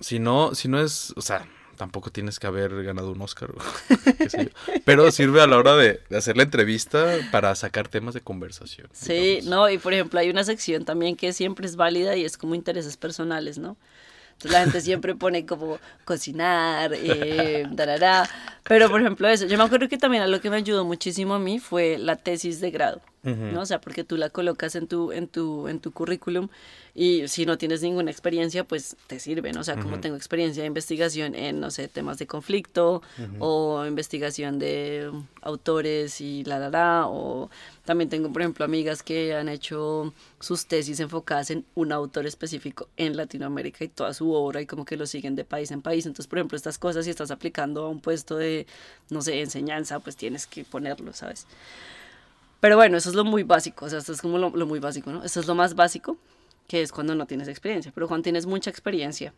Si 0.00 0.18
no, 0.18 0.54
si 0.54 0.68
no 0.68 0.80
es, 0.80 1.12
o 1.16 1.20
sea, 1.20 1.46
tampoco 1.74 2.10
tienes 2.10 2.38
que 2.38 2.46
haber 2.46 2.82
ganado 2.82 3.12
un 3.12 3.20
Oscar, 3.22 3.52
pero 4.84 5.10
sirve 5.10 5.40
a 5.40 5.46
la 5.46 5.58
hora 5.58 5.76
de, 5.76 6.00
de 6.08 6.16
hacer 6.16 6.36
la 6.36 6.42
entrevista 6.42 7.18
para 7.30 7.54
sacar 7.54 7.88
temas 7.88 8.14
de 8.14 8.20
conversación. 8.20 8.88
Sí, 8.92 9.12
digamos. 9.12 9.44
no, 9.46 9.70
y 9.70 9.78
por 9.78 9.92
ejemplo 9.92 10.20
hay 10.20 10.30
una 10.30 10.44
sección 10.44 10.84
también 10.84 11.16
que 11.16 11.32
siempre 11.32 11.66
es 11.66 11.76
válida 11.76 12.16
y 12.16 12.24
es 12.24 12.36
como 12.36 12.54
intereses 12.54 12.96
personales, 12.96 13.58
¿no? 13.58 13.76
Entonces 14.34 14.52
la 14.52 14.64
gente 14.64 14.80
siempre 14.80 15.14
pone 15.14 15.46
como 15.46 15.78
cocinar, 16.04 16.92
eh, 16.94 17.66
darará. 17.70 18.28
Pero 18.64 18.90
por 18.90 19.00
ejemplo 19.00 19.28
eso, 19.28 19.46
yo 19.46 19.56
me 19.56 19.64
acuerdo 19.64 19.88
que 19.88 19.98
también 19.98 20.22
a 20.22 20.26
lo 20.26 20.40
que 20.40 20.50
me 20.50 20.56
ayudó 20.56 20.84
muchísimo 20.84 21.34
a 21.34 21.38
mí 21.38 21.58
fue 21.58 21.98
la 21.98 22.16
tesis 22.16 22.60
de 22.60 22.70
grado, 22.70 23.00
¿no? 23.24 23.62
O 23.62 23.66
sea, 23.66 23.80
porque 23.80 24.04
tú 24.04 24.16
la 24.16 24.30
colocas 24.30 24.74
en 24.74 24.86
tu, 24.86 25.12
en 25.12 25.28
tu, 25.28 25.68
en 25.68 25.80
tu 25.80 25.92
currículum 25.92 26.48
y 26.94 27.26
si 27.26 27.46
no 27.46 27.58
tienes 27.58 27.82
ninguna 27.82 28.10
experiencia, 28.10 28.64
pues 28.64 28.96
te 29.08 29.18
sirve, 29.18 29.52
¿no? 29.52 29.60
O 29.60 29.64
sea, 29.64 29.76
como 29.76 29.98
tengo 30.00 30.16
experiencia 30.16 30.62
de 30.62 30.66
investigación 30.68 31.34
en, 31.34 31.58
no 31.58 31.70
sé, 31.70 31.88
temas 31.88 32.18
de 32.18 32.26
conflicto 32.26 33.02
o 33.40 33.84
investigación 33.86 34.58
de 34.58 35.10
autores 35.42 36.20
y 36.20 36.44
la, 36.44 36.58
la, 36.58 36.70
la, 36.70 37.06
o 37.08 37.50
también 37.84 38.08
tengo, 38.08 38.32
por 38.32 38.42
ejemplo, 38.42 38.64
amigas 38.64 39.02
que 39.02 39.34
han 39.34 39.48
hecho 39.48 40.14
sus 40.40 40.66
tesis 40.66 41.00
enfocadas 41.00 41.50
en 41.50 41.64
un 41.74 41.92
autor 41.92 42.26
específico 42.26 42.88
en 42.96 43.16
Latinoamérica 43.16 43.84
y 43.84 43.88
toda 43.88 44.14
su 44.14 44.32
obra 44.32 44.60
y 44.60 44.66
como 44.66 44.84
que 44.84 44.96
lo 44.96 45.06
siguen 45.06 45.34
de 45.34 45.44
país 45.44 45.70
en 45.70 45.82
país. 45.82 46.06
Entonces, 46.06 46.26
por 46.26 46.38
ejemplo, 46.38 46.56
estas 46.56 46.78
cosas, 46.78 47.04
si 47.04 47.10
estás 47.10 47.30
aplicando 47.30 47.84
a 47.84 47.88
un 47.88 48.00
puesto 48.00 48.36
de, 48.36 48.66
no 49.10 49.20
sé, 49.22 49.40
enseñanza, 49.40 50.00
pues 50.00 50.16
tienes 50.16 50.46
que 50.46 50.64
ponerlo, 50.64 51.12
¿sabes? 51.12 51.46
Pero 52.64 52.76
bueno, 52.76 52.96
eso 52.96 53.10
es 53.10 53.14
lo 53.14 53.26
muy 53.26 53.42
básico, 53.42 53.84
o 53.84 53.90
sea, 53.90 53.98
esto 53.98 54.14
es 54.14 54.22
como 54.22 54.38
lo, 54.38 54.48
lo 54.48 54.64
muy 54.64 54.78
básico, 54.78 55.12
¿no? 55.12 55.22
Eso 55.22 55.38
es 55.38 55.46
lo 55.46 55.54
más 55.54 55.74
básico, 55.74 56.16
que 56.66 56.80
es 56.80 56.92
cuando 56.92 57.14
no 57.14 57.26
tienes 57.26 57.46
experiencia. 57.46 57.92
Pero 57.94 58.08
cuando 58.08 58.22
tienes 58.22 58.46
mucha 58.46 58.70
experiencia, 58.70 59.34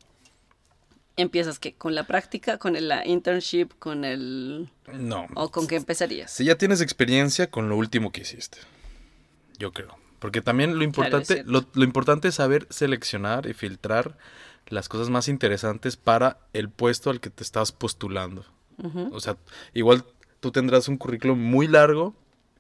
empiezas 1.17 1.59
que 1.59 1.75
con 1.75 1.97
la 1.97 2.07
práctica, 2.07 2.57
con 2.59 2.77
el, 2.77 2.87
la 2.87 3.05
internship, 3.05 3.71
con 3.81 4.05
el... 4.05 4.69
No. 4.93 5.27
¿O 5.35 5.51
con 5.51 5.67
qué 5.67 5.75
empezarías? 5.75 6.31
Si 6.31 6.45
ya 6.45 6.55
tienes 6.55 6.81
experiencia 6.81 7.51
con 7.51 7.69
lo 7.69 7.77
último 7.77 8.13
que 8.13 8.21
hiciste. 8.21 8.59
Yo 9.59 9.73
creo. 9.73 9.99
Porque 10.21 10.41
también 10.41 10.79
lo 10.79 10.85
importante, 10.85 11.35
cierto. 11.35 11.51
lo, 11.51 11.67
lo 11.75 11.83
importante 11.83 12.29
es 12.29 12.37
saber 12.37 12.69
seleccionar 12.71 13.49
y 13.49 13.55
filtrar 13.55 14.17
las 14.69 14.89
cosas 14.89 15.11
más 15.11 15.27
interesantes 15.27 15.97
para 15.97 16.39
el 16.53 16.71
puesto 16.71 17.11
al 17.11 17.19
que 17.19 17.31
te 17.31 17.43
estás 17.43 17.73
postulando. 17.73 18.45
O 19.11 19.19
sea, 19.19 19.37
igual 19.75 20.05
tú 20.39 20.53
tendrás 20.53 20.87
un 20.87 20.97
currículum 20.97 21.41
muy 21.41 21.67
largo 21.67 22.15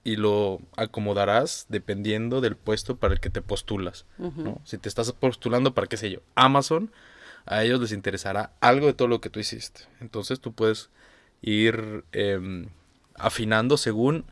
y 0.06 0.14
lo 0.14 0.60
acomodarás 0.76 1.66
dependiendo 1.68 2.40
del 2.40 2.54
puesto 2.54 2.94
para 2.94 3.14
el 3.14 3.18
que 3.18 3.28
te 3.28 3.42
postulas. 3.42 4.06
¿no? 4.18 4.60
Si 4.62 4.78
te 4.78 4.88
estás 4.88 5.10
postulando 5.10 5.74
para, 5.74 5.88
qué 5.88 5.96
sé 5.96 6.12
yo, 6.12 6.20
Amazon, 6.36 6.92
a 7.44 7.64
ellos 7.64 7.80
les 7.80 7.90
interesará 7.90 8.52
algo 8.60 8.86
de 8.86 8.92
todo 8.92 9.08
lo 9.08 9.20
que 9.20 9.30
tú 9.30 9.40
hiciste. 9.40 9.80
Entonces 10.00 10.38
tú 10.38 10.52
puedes 10.52 10.90
ir 11.42 12.04
em, 12.12 12.68
afinando 13.16 13.76
según 13.76 14.24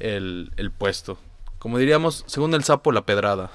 el, 0.00 0.52
el 0.58 0.70
puesto. 0.70 1.18
Como 1.58 1.78
diríamos, 1.78 2.22
según 2.26 2.52
el 2.52 2.62
sapo, 2.62 2.92
la 2.92 3.06
pedrada. 3.06 3.50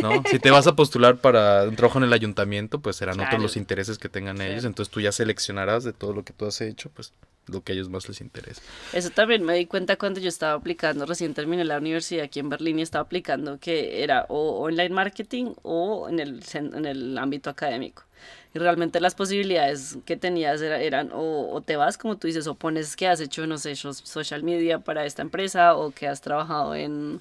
¿no? 0.00 0.22
Si 0.30 0.38
te 0.38 0.50
vas 0.50 0.66
a 0.66 0.76
postular 0.76 1.18
para 1.18 1.64
un 1.64 1.76
trabajo 1.76 1.98
en 1.98 2.04
el 2.04 2.12
ayuntamiento, 2.14 2.80
pues 2.80 2.96
serán 2.96 3.20
otros 3.20 3.42
los 3.42 3.58
intereses 3.58 3.98
que 3.98 4.08
tengan 4.08 4.40
ellos. 4.40 4.64
Entonces 4.64 4.90
tú 4.90 5.02
ya 5.02 5.12
seleccionarás 5.12 5.84
de 5.84 5.92
todo 5.92 6.14
lo 6.14 6.24
que 6.24 6.32
tú 6.32 6.46
has 6.46 6.58
hecho, 6.62 6.88
pues 6.94 7.12
lo 7.50 7.62
que 7.62 7.72
a 7.72 7.74
ellos 7.74 7.88
más 7.88 8.08
les 8.08 8.20
interesa. 8.20 8.62
Eso 8.92 9.10
también 9.10 9.42
me 9.44 9.54
di 9.54 9.66
cuenta 9.66 9.96
cuando 9.96 10.20
yo 10.20 10.28
estaba 10.28 10.54
aplicando, 10.54 11.06
recién 11.06 11.34
terminé 11.34 11.64
la 11.64 11.78
universidad 11.78 12.24
aquí 12.24 12.40
en 12.40 12.48
Berlín 12.48 12.78
y 12.78 12.82
estaba 12.82 13.02
aplicando 13.02 13.58
que 13.58 14.02
era 14.02 14.26
o 14.28 14.60
online 14.60 14.90
marketing 14.90 15.52
o 15.62 16.08
en 16.08 16.20
el, 16.20 16.42
en 16.54 16.86
el 16.86 17.18
ámbito 17.18 17.50
académico. 17.50 18.04
Y 18.52 18.58
realmente 18.58 19.00
las 19.00 19.14
posibilidades 19.14 19.98
que 20.04 20.16
tenías 20.16 20.60
eran 20.60 21.12
o, 21.12 21.52
o, 21.52 21.60
te 21.60 21.76
vas, 21.76 21.96
como 21.96 22.18
tú 22.18 22.26
dices, 22.26 22.46
o 22.48 22.54
pones 22.54 22.96
que 22.96 23.06
has 23.06 23.20
hecho, 23.20 23.46
no 23.46 23.58
sé, 23.58 23.76
social 23.76 24.42
media 24.42 24.80
para 24.80 25.06
esta 25.06 25.22
empresa 25.22 25.76
o 25.76 25.92
que 25.92 26.08
has 26.08 26.20
trabajado 26.20 26.74
en 26.74 27.20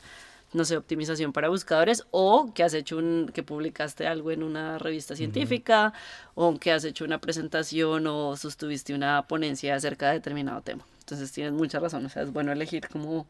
no 0.53 0.65
sé, 0.65 0.77
optimización 0.77 1.31
para 1.31 1.49
buscadores, 1.49 2.05
o 2.11 2.53
que 2.53 2.63
has 2.63 2.73
hecho 2.73 2.97
un, 2.97 3.29
que 3.33 3.43
publicaste 3.43 4.07
algo 4.07 4.31
en 4.31 4.43
una 4.43 4.77
revista 4.79 5.15
científica, 5.15 5.93
o 6.35 6.57
que 6.57 6.71
has 6.71 6.83
hecho 6.83 7.05
una 7.05 7.19
presentación 7.19 8.07
o 8.07 8.35
sostuviste 8.35 8.93
una 8.93 9.27
ponencia 9.27 9.75
acerca 9.75 10.07
de 10.07 10.13
determinado 10.13 10.61
tema. 10.61 10.85
Entonces 10.99 11.31
tienes 11.31 11.53
mucha 11.53 11.79
razón, 11.79 12.05
o 12.05 12.09
sea, 12.09 12.23
es 12.23 12.31
bueno 12.31 12.51
elegir 12.51 12.87
como 12.87 13.27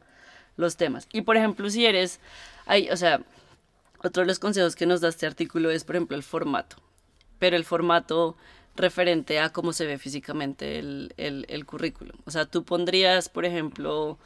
los 0.58 0.78
temas. 0.78 1.08
Y 1.12 1.22
por 1.22 1.38
ejemplo, 1.38 1.70
si 1.70 1.86
eres, 1.86 2.20
hay, 2.66 2.90
o 2.90 2.98
sea, 2.98 3.22
otro 4.04 4.22
de 4.22 4.28
los 4.28 4.40
consejos 4.40 4.76
que 4.76 4.86
nos 4.86 5.02
da 5.02 5.10
este 5.10 5.26
artículo 5.26 5.72
es, 5.72 5.84
por 5.84 5.96
ejemplo, 5.96 6.16
el 6.16 6.24
formato. 6.24 6.78
Pero 7.38 7.56
el 7.56 7.66
formato 7.66 8.38
referente 8.76 9.40
a 9.40 9.50
cómo 9.50 9.74
se 9.74 9.86
ve 9.86 9.98
físicamente 9.98 10.80
el, 10.80 11.14
el, 11.18 11.46
el 11.50 11.66
currículum. 11.66 12.18
O 12.26 12.32
sea, 12.32 12.46
tú 12.46 12.64
pondrías, 12.64 13.28
por 13.28 13.46
ejemplo, 13.46 14.18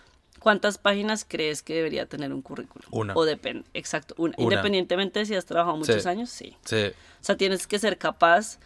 ¿Cuántas 0.44 0.78
páginas 0.78 1.26
crees 1.26 1.64
que 1.64 1.74
debería 1.74 2.06
tener 2.06 2.34
un 2.34 2.42
currículum? 2.42 2.86
Una. 2.92 3.14
O 3.16 3.24
depende, 3.24 3.64
exacto, 3.74 4.14
una. 4.18 4.36
Independientemente 4.38 5.20
de 5.20 5.26
si 5.26 5.36
has 5.36 5.46
trabajado 5.46 5.78
muchos 5.78 6.06
años, 6.06 6.30
sí. 6.30 6.58
Sí. 6.66 6.88
O 6.88 7.24
sea, 7.24 7.38
tienes 7.38 7.66
que 7.66 7.80
ser 7.80 7.98
capaz 7.98 8.60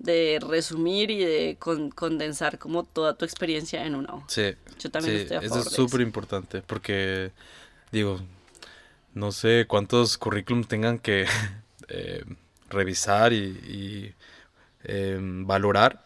de 0.00 0.40
resumir 0.44 1.08
y 1.12 1.24
de 1.24 1.56
condensar 1.94 2.58
como 2.58 2.82
toda 2.82 3.14
tu 3.14 3.24
experiencia 3.24 3.86
en 3.86 3.94
una 3.94 4.12
hoja. 4.12 4.24
Sí. 4.26 4.56
Yo 4.80 4.90
también 4.90 5.18
estoy 5.18 5.36
a 5.36 5.42
favor 5.42 5.58
Eso 5.60 5.68
es 5.68 5.72
súper 5.72 6.00
importante 6.00 6.62
porque, 6.62 7.30
digo, 7.92 8.20
no 9.14 9.30
sé 9.30 9.66
cuántos 9.68 10.18
currículums 10.18 10.66
tengan 10.66 10.98
que 10.98 11.26
eh, 11.88 12.24
revisar 12.70 13.32
y, 13.32 14.16
em, 14.82 15.46
valorar, 15.46 16.04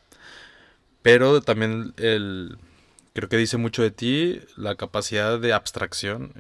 pero 1.00 1.40
también 1.40 1.95
el 1.97 2.59
creo 3.14 3.28
que 3.28 3.37
dice 3.37 3.56
mucho 3.56 3.83
de 3.83 3.90
ti 3.90 4.40
la 4.56 4.75
capacidad 4.75 5.38
de 5.38 5.52
abstracción, 5.52 6.33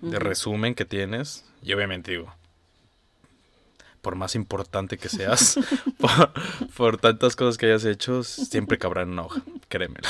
de, 0.00 0.18
resumen 0.18 0.74
que 0.74 0.84
tienes. 0.84 1.44
Y 1.62 1.72
obviamente 1.74 2.12
digo, 2.12 2.32
por 4.00 4.14
más 4.14 4.34
importante 4.34 4.96
que 4.96 5.08
seas, 5.08 5.58
por, 6.76 6.98
tantas 6.98 7.36
cosas 7.36 7.58
que 7.58 7.66
hayas 7.66 7.84
hecho, 7.84 8.22
siempre 8.22 8.78
cabrá 8.78 9.02
en 9.02 9.10
una 9.10 9.24
hoja, 9.24 9.42
créemelo. 9.68 10.08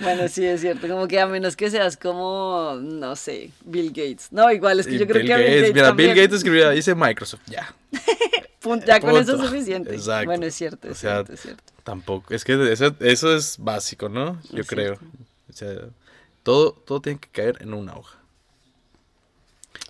Bueno, 0.00 0.26
sí, 0.28 0.44
es 0.44 0.62
cierto, 0.62 0.88
como 0.88 1.06
que 1.06 1.20
a 1.20 1.26
menos 1.26 1.54
que 1.54 1.70
seas 1.70 1.96
como, 1.96 2.78
no 2.80 3.14
sé, 3.14 3.50
Bill 3.64 3.90
Gates. 3.90 4.28
No, 4.32 4.50
igual 4.50 4.80
es 4.80 4.86
que 4.86 4.98
yo 4.98 5.06
creo 5.06 5.24
que 5.24 5.36
Bill 5.36 5.56
Gates, 5.56 5.74
Mira, 5.74 5.92
Bill 5.92 6.08
Gates 6.08 6.32
escribía, 6.32 6.70
dice 6.70 6.94
Microsoft, 6.94 7.42
ya. 7.46 7.72
ya 8.86 9.00
con 9.00 9.16
eso 9.16 9.36
es 9.36 9.40
suficiente. 9.40 9.94
Exacto. 9.94 10.26
Bueno, 10.26 10.46
es 10.46 10.54
cierto, 10.54 10.88
es 10.88 10.98
cierto, 10.98 11.34
es 11.34 11.40
cierto. 11.40 11.62
Tampoco, 11.84 12.34
es 12.34 12.44
que 12.44 12.72
eso, 12.72 12.96
eso 12.98 13.36
es 13.36 13.56
básico, 13.58 14.08
¿no? 14.08 14.40
Yo 14.50 14.64
creo. 14.64 14.98
Todo, 16.42 16.72
todo 16.72 17.00
tiene 17.00 17.18
que 17.18 17.28
caer 17.28 17.58
en 17.60 17.74
una 17.74 17.96
hoja. 17.96 18.18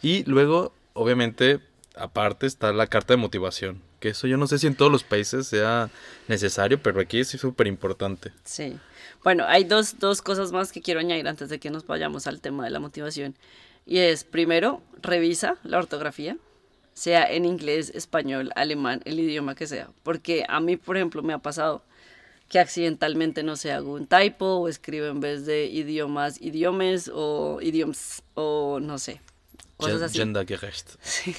Y 0.03 0.25
luego, 0.25 0.73
obviamente, 0.93 1.61
aparte 1.97 2.47
está 2.47 2.73
la 2.73 2.87
carta 2.87 3.15
de 3.15 3.19
motivación. 3.19 3.83
Que 4.01 4.11
eso 4.11 4.27
yo 4.27 4.37
no 4.37 4.47
sé 4.47 4.59
si 4.59 4.67
en 4.67 4.75
todos 4.75 4.93
los 4.93 5.03
países 5.03 5.47
sea 5.47 5.91
necesario, 6.29 6.83
pero 6.83 7.01
aquí 7.01 7.21
es 7.21 7.29
súper 7.29 7.67
importante. 7.67 8.33
Sí. 8.45 8.79
Bueno, 9.23 9.45
hay 9.47 9.65
dos, 9.65 9.99
dos 9.99 10.21
cosas 10.21 10.53
más 10.53 10.73
que 10.73 10.83
quiero 10.83 11.01
añadir 11.01 11.27
antes 11.27 11.49
de 11.49 11.59
que 11.59 11.71
nos 11.71 11.87
vayamos 11.87 12.27
al 12.27 12.41
tema 12.41 12.65
de 12.65 12.71
la 12.71 12.81
motivación. 12.81 13.35
Y 13.87 13.99
es, 13.99 14.25
primero, 14.25 14.83
revisa 15.01 15.57
la 15.63 15.79
ortografía, 15.79 16.37
sea 16.93 17.25
en 17.31 17.45
inglés, 17.45 17.91
español, 17.95 18.51
alemán, 18.57 19.01
el 19.05 19.19
idioma 19.19 19.55
que 19.55 19.67
sea. 19.67 19.89
Porque 20.03 20.45
a 20.49 20.61
mí, 20.61 20.77
por 20.77 20.97
ejemplo, 20.97 21.23
me 21.23 21.33
ha 21.33 21.39
pasado 21.39 21.83
que 22.55 22.61
accidentalmente 22.61 23.43
no 23.43 23.57
se 23.57 23.73
haga 23.73 23.89
un 23.89 24.07
typo 24.07 24.45
o 24.47 24.69
escribo 24.69 25.07
en 25.07 25.19
vez 25.19 25.45
de 25.45 25.67
idiomas, 25.67 26.41
idiomes 26.41 27.11
o 27.13 27.59
idioms 27.61 28.23
o 28.35 28.79
no 28.81 28.97
sé. 28.99 29.21
Cosas 29.77 30.03
así. 30.03 30.19
Sí. 31.03 31.35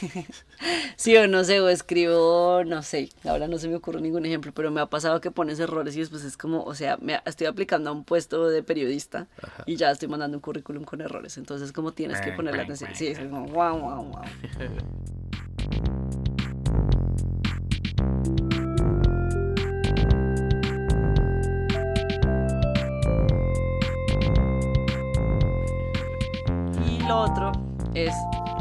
sí 0.97 1.15
o 1.15 1.25
no 1.29 1.45
sé, 1.45 1.61
o 1.61 1.69
escribo, 1.69 2.65
no 2.65 2.83
sé, 2.83 3.11
ahora 3.23 3.47
no 3.47 3.57
se 3.59 3.69
me 3.69 3.75
ocurre 3.75 4.01
ningún 4.01 4.25
ejemplo, 4.25 4.51
pero 4.53 4.71
me 4.71 4.81
ha 4.81 4.87
pasado 4.87 5.21
que 5.21 5.31
pones 5.31 5.57
errores 5.61 5.95
y 5.95 5.99
después 5.99 6.25
es 6.25 6.35
como, 6.35 6.63
o 6.63 6.75
sea, 6.75 6.97
me 6.97 7.21
estoy 7.25 7.47
aplicando 7.47 7.91
a 7.91 7.93
un 7.93 8.03
puesto 8.03 8.49
de 8.49 8.61
periodista 8.61 9.27
y 9.65 9.77
ya 9.77 9.91
estoy 9.91 10.09
mandando 10.09 10.35
un 10.35 10.41
currículum 10.41 10.83
con 10.83 10.99
errores, 10.99 11.37
entonces 11.37 11.71
como 11.71 11.93
tienes 11.93 12.19
que 12.19 12.33
poner 12.33 12.57
la 12.57 12.63
atención. 12.63 12.89
Sí, 12.93 13.07
es 13.07 13.19
como, 13.19 13.45
wow, 13.45 13.79
wow, 13.79 14.03
wow. 14.03 14.21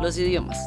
Los 0.05 0.19
idiomas. 0.19 0.59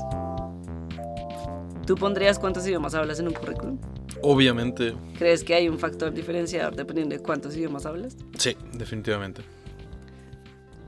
¿Tú 1.85 1.95
pondrías 1.95 2.37
cuántos 2.39 2.67
idiomas 2.67 2.95
hablas 2.95 3.19
en 3.19 3.27
un 3.27 3.33
currículum? 3.33 3.77
Obviamente. 4.21 4.95
¿Crees 5.17 5.43
que 5.43 5.53
hay 5.53 5.69
un 5.69 5.77
factor 5.79 6.11
diferenciador 6.11 6.75
dependiendo 6.75 7.15
de 7.15 7.21
cuántos 7.21 7.55
idiomas 7.55 7.85
hablas? 7.85 8.17
Sí, 8.37 8.57
definitivamente. 8.73 9.43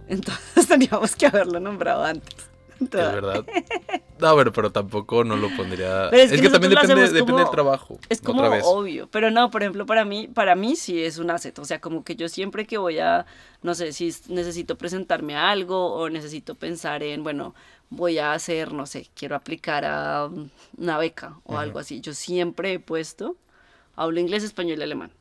Entonces 0.07 0.67
teníamos 0.67 1.15
que 1.15 1.27
haberlo 1.27 1.59
nombrado 1.59 2.03
antes. 2.03 2.38
Es 2.79 2.89
verdad. 2.89 3.45
No, 4.19 4.35
pero, 4.35 4.51
pero 4.51 4.71
tampoco 4.71 5.23
no 5.23 5.35
lo 5.35 5.49
pondría. 5.55 6.09
Es 6.09 6.31
que, 6.41 6.49
también 6.49 6.73
depende, 6.73 7.09
depende 7.09 7.41
del 7.41 7.51
trabajo. 7.51 7.99
Es 8.09 8.21
como 8.21 8.43
obvio. 8.43 9.07
Pero 9.11 9.31
no, 9.31 9.49
por 9.49 9.63
ejemplo, 9.63 9.85
para 9.85 10.05
mí, 10.05 10.27
para 10.27 10.55
mí 10.55 10.75
sí 10.75 11.01
es 11.01 11.17
un 11.17 11.29
asset. 11.31 11.57
O 11.59 11.65
sea, 11.65 11.79
como 11.79 12.03
que 12.03 12.15
yo 12.15 12.27
siempre 12.27 12.65
que 12.65 12.77
voy 12.77 12.99
a, 12.99 13.25
no 13.61 13.75
sé, 13.75 13.93
si 13.93 14.13
necesito 14.27 14.77
presentarme 14.77 15.35
a 15.35 15.49
algo 15.49 15.93
o 15.93 16.09
necesito 16.09 16.55
pensar 16.55 17.03
en, 17.03 17.23
bueno, 17.23 17.55
voy 17.89 18.17
a 18.19 18.33
hacer, 18.33 18.73
no 18.73 18.85
sé, 18.85 19.07
quiero 19.15 19.35
aplicar 19.35 19.85
a 19.85 20.29
una 20.77 20.97
beca 20.97 21.39
o 21.43 21.57
algo 21.57 21.79
así. 21.79 22.01
Yo 22.01 22.13
siempre 22.13 22.73
he 22.73 22.79
puesto, 22.79 23.37
hablo 23.95 24.19
inglés, 24.19 24.43
español 24.43 24.79
y 24.79 24.83
alemán. 24.83 25.11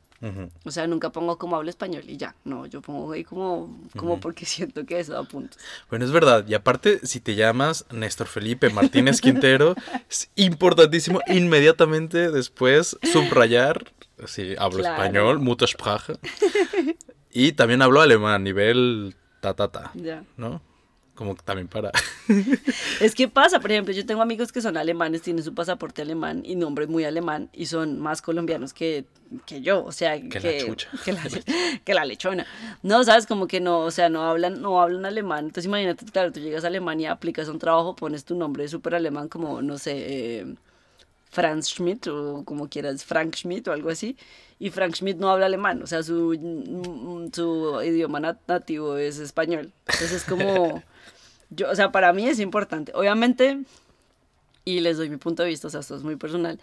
O 0.65 0.71
sea, 0.71 0.85
nunca 0.87 1.11
pongo 1.11 1.37
como 1.37 1.55
hablo 1.55 1.69
español 1.69 2.03
y 2.07 2.17
ya. 2.17 2.35
No, 2.43 2.65
yo 2.65 2.81
pongo 2.81 3.11
ahí 3.11 3.23
como, 3.23 3.79
como 3.95 4.19
porque 4.19 4.45
siento 4.45 4.85
que 4.85 4.99
eso 4.99 5.13
da 5.13 5.23
puntos. 5.23 5.59
Bueno, 5.89 6.05
es 6.05 6.11
verdad. 6.11 6.45
Y 6.47 6.53
aparte, 6.53 6.99
si 7.05 7.19
te 7.19 7.35
llamas 7.35 7.85
Néstor 7.91 8.27
Felipe 8.27 8.69
Martínez 8.69 9.21
Quintero, 9.21 9.75
es 10.09 10.29
importantísimo 10.35 11.21
inmediatamente 11.27 12.31
después 12.31 12.97
subrayar. 13.03 13.91
Si 14.25 14.55
hablo 14.57 14.83
español, 14.83 15.39
Muttersprache. 15.39 16.13
Y 17.31 17.53
también 17.53 17.81
hablo 17.81 18.01
alemán, 18.01 18.43
nivel 18.43 19.15
ta 19.39 19.53
ta 19.53 19.69
ta. 19.69 19.91
Ya. 19.93 20.23
¿No? 20.35 20.61
Como 21.19 21.35
también 21.35 21.67
para... 21.67 21.91
es 23.01 23.13
que 23.13 23.27
pasa, 23.27 23.59
por 23.59 23.69
ejemplo, 23.69 23.93
yo 23.93 24.05
tengo 24.05 24.21
amigos 24.21 24.53
que 24.53 24.61
son 24.61 24.77
alemanes, 24.77 25.21
tienen 25.21 25.43
su 25.43 25.53
pasaporte 25.53 26.01
alemán 26.01 26.43
y 26.45 26.55
nombre 26.55 26.87
muy 26.87 27.03
alemán 27.03 27.49
y 27.51 27.65
son 27.65 27.99
más 27.99 28.21
colombianos 28.21 28.71
que, 28.73 29.03
que 29.45 29.59
yo, 29.59 29.83
o 29.83 29.91
sea, 29.91 30.17
que, 30.17 30.39
la 30.39 30.65
chucha. 30.65 30.87
Que 31.83 31.93
la, 31.93 32.05
lechona. 32.05 32.47
No, 32.83 33.03
sabes, 33.03 33.27
como 33.27 33.47
que 33.47 33.59
no, 33.59 33.79
o 33.79 33.91
sea, 33.91 34.07
no 34.07 34.29
hablan, 34.29 34.61
no 34.61 34.81
hablan 34.81 35.05
alemán. 35.05 35.39
Entonces 35.39 35.65
imagínate, 35.65 36.05
claro, 36.05 36.31
tú 36.31 36.39
llegas 36.39 36.63
a 36.63 36.67
Alemania, 36.67 37.11
aplicas 37.11 37.49
un 37.49 37.59
trabajo, 37.59 37.97
pones 37.97 38.23
tu 38.23 38.35
nombre 38.35 38.65
súper 38.69 38.95
alemán 38.95 39.27
como, 39.27 39.61
no 39.61 39.77
sé, 39.77 39.95
eh, 39.97 40.55
Franz 41.29 41.67
Schmidt 41.67 42.07
o 42.07 42.45
como 42.45 42.69
quieras, 42.69 43.03
Frank 43.03 43.35
Schmidt 43.35 43.67
o 43.67 43.73
algo 43.73 43.89
así. 43.89 44.15
Y 44.57 44.69
Frank 44.69 44.95
Schmidt 44.95 45.17
no 45.17 45.29
habla 45.29 45.47
alemán, 45.47 45.83
o 45.83 45.87
sea, 45.87 46.01
su, 46.01 46.33
su 47.33 47.81
idioma 47.83 48.21
nativo 48.47 48.95
es 48.95 49.19
español. 49.19 49.73
Entonces 49.85 50.13
es 50.13 50.23
como... 50.23 50.81
Yo, 51.49 51.69
o 51.69 51.75
sea, 51.75 51.91
para 51.91 52.13
mí 52.13 52.27
es 52.27 52.39
importante. 52.39 52.91
Obviamente, 52.95 53.59
y 54.65 54.79
les 54.81 54.97
doy 54.97 55.09
mi 55.09 55.17
punto 55.17 55.43
de 55.43 55.49
vista, 55.49 55.67
o 55.67 55.69
sea, 55.69 55.79
esto 55.79 55.95
es 55.95 56.03
muy 56.03 56.15
personal. 56.15 56.59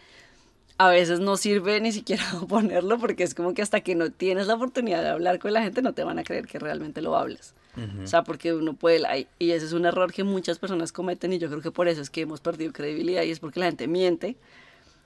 a 0.79 0.91
veces 0.91 1.21
no 1.21 1.37
sirve 1.37 1.81
ni 1.81 1.93
siquiera 1.93 2.25
ponerlo 2.49 2.99
porque 2.99 3.25
es 3.25 3.35
como 3.35 3.55
que 3.55 3.63
hasta 3.63 3.81
que 3.81 3.95
no 3.95 4.11
tienes 4.11 4.47
la 4.47 4.55
oportunidad 4.55 5.03
de 5.03 5.09
hablar 5.09 5.39
con 5.39 5.53
la 5.53 5.63
gente 5.63 5.81
no 5.83 5.95
te 5.95 6.05
van 6.05 6.19
a 6.19 6.25
creer 6.25 6.47
que 6.47 6.59
realmente 6.59 7.01
lo 7.01 7.17
hablas. 7.17 7.55
O 8.03 8.07
sea, 8.07 8.25
porque 8.25 8.55
uno 8.55 8.73
puede, 8.73 9.29
y 9.39 9.51
ese 9.51 9.67
es 9.67 9.75
un 9.75 9.85
error 9.85 10.11
que 10.11 10.25
muchas 10.25 10.59
personas 10.59 10.93
cometen 10.93 11.35
y 11.35 11.39
yo 11.39 11.49
creo 11.49 11.61
que 11.61 11.71
por 11.71 11.89
eso 11.89 12.01
es 12.01 12.09
que 12.09 12.23
hemos 12.23 12.41
perdido 12.41 12.73
credibilidad 12.73 13.23
y 13.23 13.31
es 13.31 13.39
porque 13.39 13.61
la 13.61 13.67
gente 13.67 13.87
miente 13.87 14.37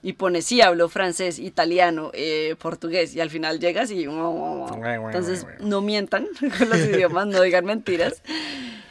y 0.02 0.12
pone 0.12 0.40
sí, 0.40 0.60
hablo 0.60 0.88
francés, 0.88 1.40
italiano, 1.40 2.10
eh, 2.14 2.54
portugués 2.60 3.14
y 3.14 3.20
al 3.20 3.28
final 3.28 3.58
llegas 3.58 3.90
y... 3.90 4.04
Entonces 4.04 5.46
no 5.60 5.80
mientan 5.80 6.28
con 6.58 6.68
los 6.68 6.78
idiomas, 6.78 7.26
no 7.26 7.42
digan 7.42 7.64
mentiras. 7.64 8.22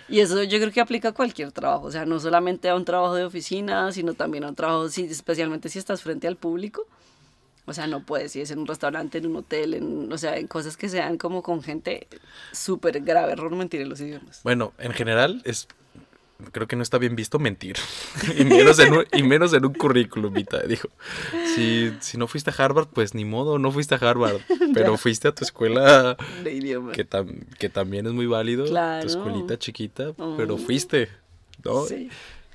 Y 0.09 0.19
eso 0.19 0.41
yo 0.43 0.59
creo 0.59 0.71
que 0.71 0.81
aplica 0.81 1.09
a 1.09 1.11
cualquier 1.11 1.51
trabajo, 1.51 1.85
o 1.85 1.91
sea, 1.91 2.05
no 2.05 2.19
solamente 2.19 2.69
a 2.69 2.75
un 2.75 2.85
trabajo 2.85 3.15
de 3.15 3.25
oficina, 3.25 3.91
sino 3.91 4.13
también 4.13 4.43
a 4.43 4.49
un 4.49 4.55
trabajo, 4.55 4.89
sí, 4.89 5.07
especialmente 5.09 5.69
si 5.69 5.79
estás 5.79 6.01
frente 6.01 6.27
al 6.27 6.35
público. 6.35 6.87
O 7.65 7.73
sea, 7.73 7.85
no 7.85 8.03
puedes, 8.03 8.31
si 8.31 8.41
es 8.41 8.49
en 8.49 8.57
un 8.57 8.65
restaurante, 8.65 9.19
en 9.19 9.27
un 9.27 9.35
hotel, 9.35 9.75
en, 9.75 10.11
o 10.11 10.17
sea, 10.17 10.37
en 10.37 10.47
cosas 10.47 10.75
que 10.75 10.89
sean 10.89 11.19
como 11.19 11.43
con 11.43 11.61
gente 11.61 12.07
súper 12.51 12.99
grave, 13.01 13.33
error 13.33 13.55
mentir 13.55 13.81
en 13.81 13.89
los 13.89 14.01
idiomas. 14.01 14.41
Bueno, 14.43 14.73
en 14.79 14.91
general 14.91 15.43
es 15.45 15.67
creo 16.51 16.67
que 16.67 16.75
no 16.75 16.84
está 16.84 16.98
bien 16.98 17.15
visto 17.15 17.39
mentir. 17.39 17.77
y, 18.38 18.43
menos 18.46 18.79
en 18.79 18.93
un, 18.93 19.05
y 19.13 19.24
menos 19.24 19.53
en 19.53 19.65
un 19.65 19.74
currículum, 19.74 20.34
Vita. 20.34 20.60
Dijo, 20.63 20.89
si, 21.55 21.93
si 22.00 22.17
no 22.17 22.27
fuiste 22.27 22.51
a 22.51 22.53
Harvard, 22.58 22.88
pues 22.88 23.13
ni 23.13 23.25
modo, 23.25 23.60
no 23.60 23.72
fuiste 23.72 23.96
a 23.96 23.98
Harvard. 23.98 24.41
Pero 24.74 24.98
fuiste 24.98 25.27
a 25.27 25.31
tu 25.34 25.43
escuela 25.43 26.17
de 26.43 26.53
idioma. 26.53 26.91
Que, 26.91 27.08
que 27.58 27.69
también 27.69 28.08
es 28.08 28.13
muy 28.13 28.25
válido. 28.25 28.65
Tu 28.65 29.08
escuelita 29.08 29.58
chiquita, 29.58 30.13
pero 30.38 30.58
fuiste, 30.58 31.10
¿no? 31.63 31.86
Sí. 31.86 32.10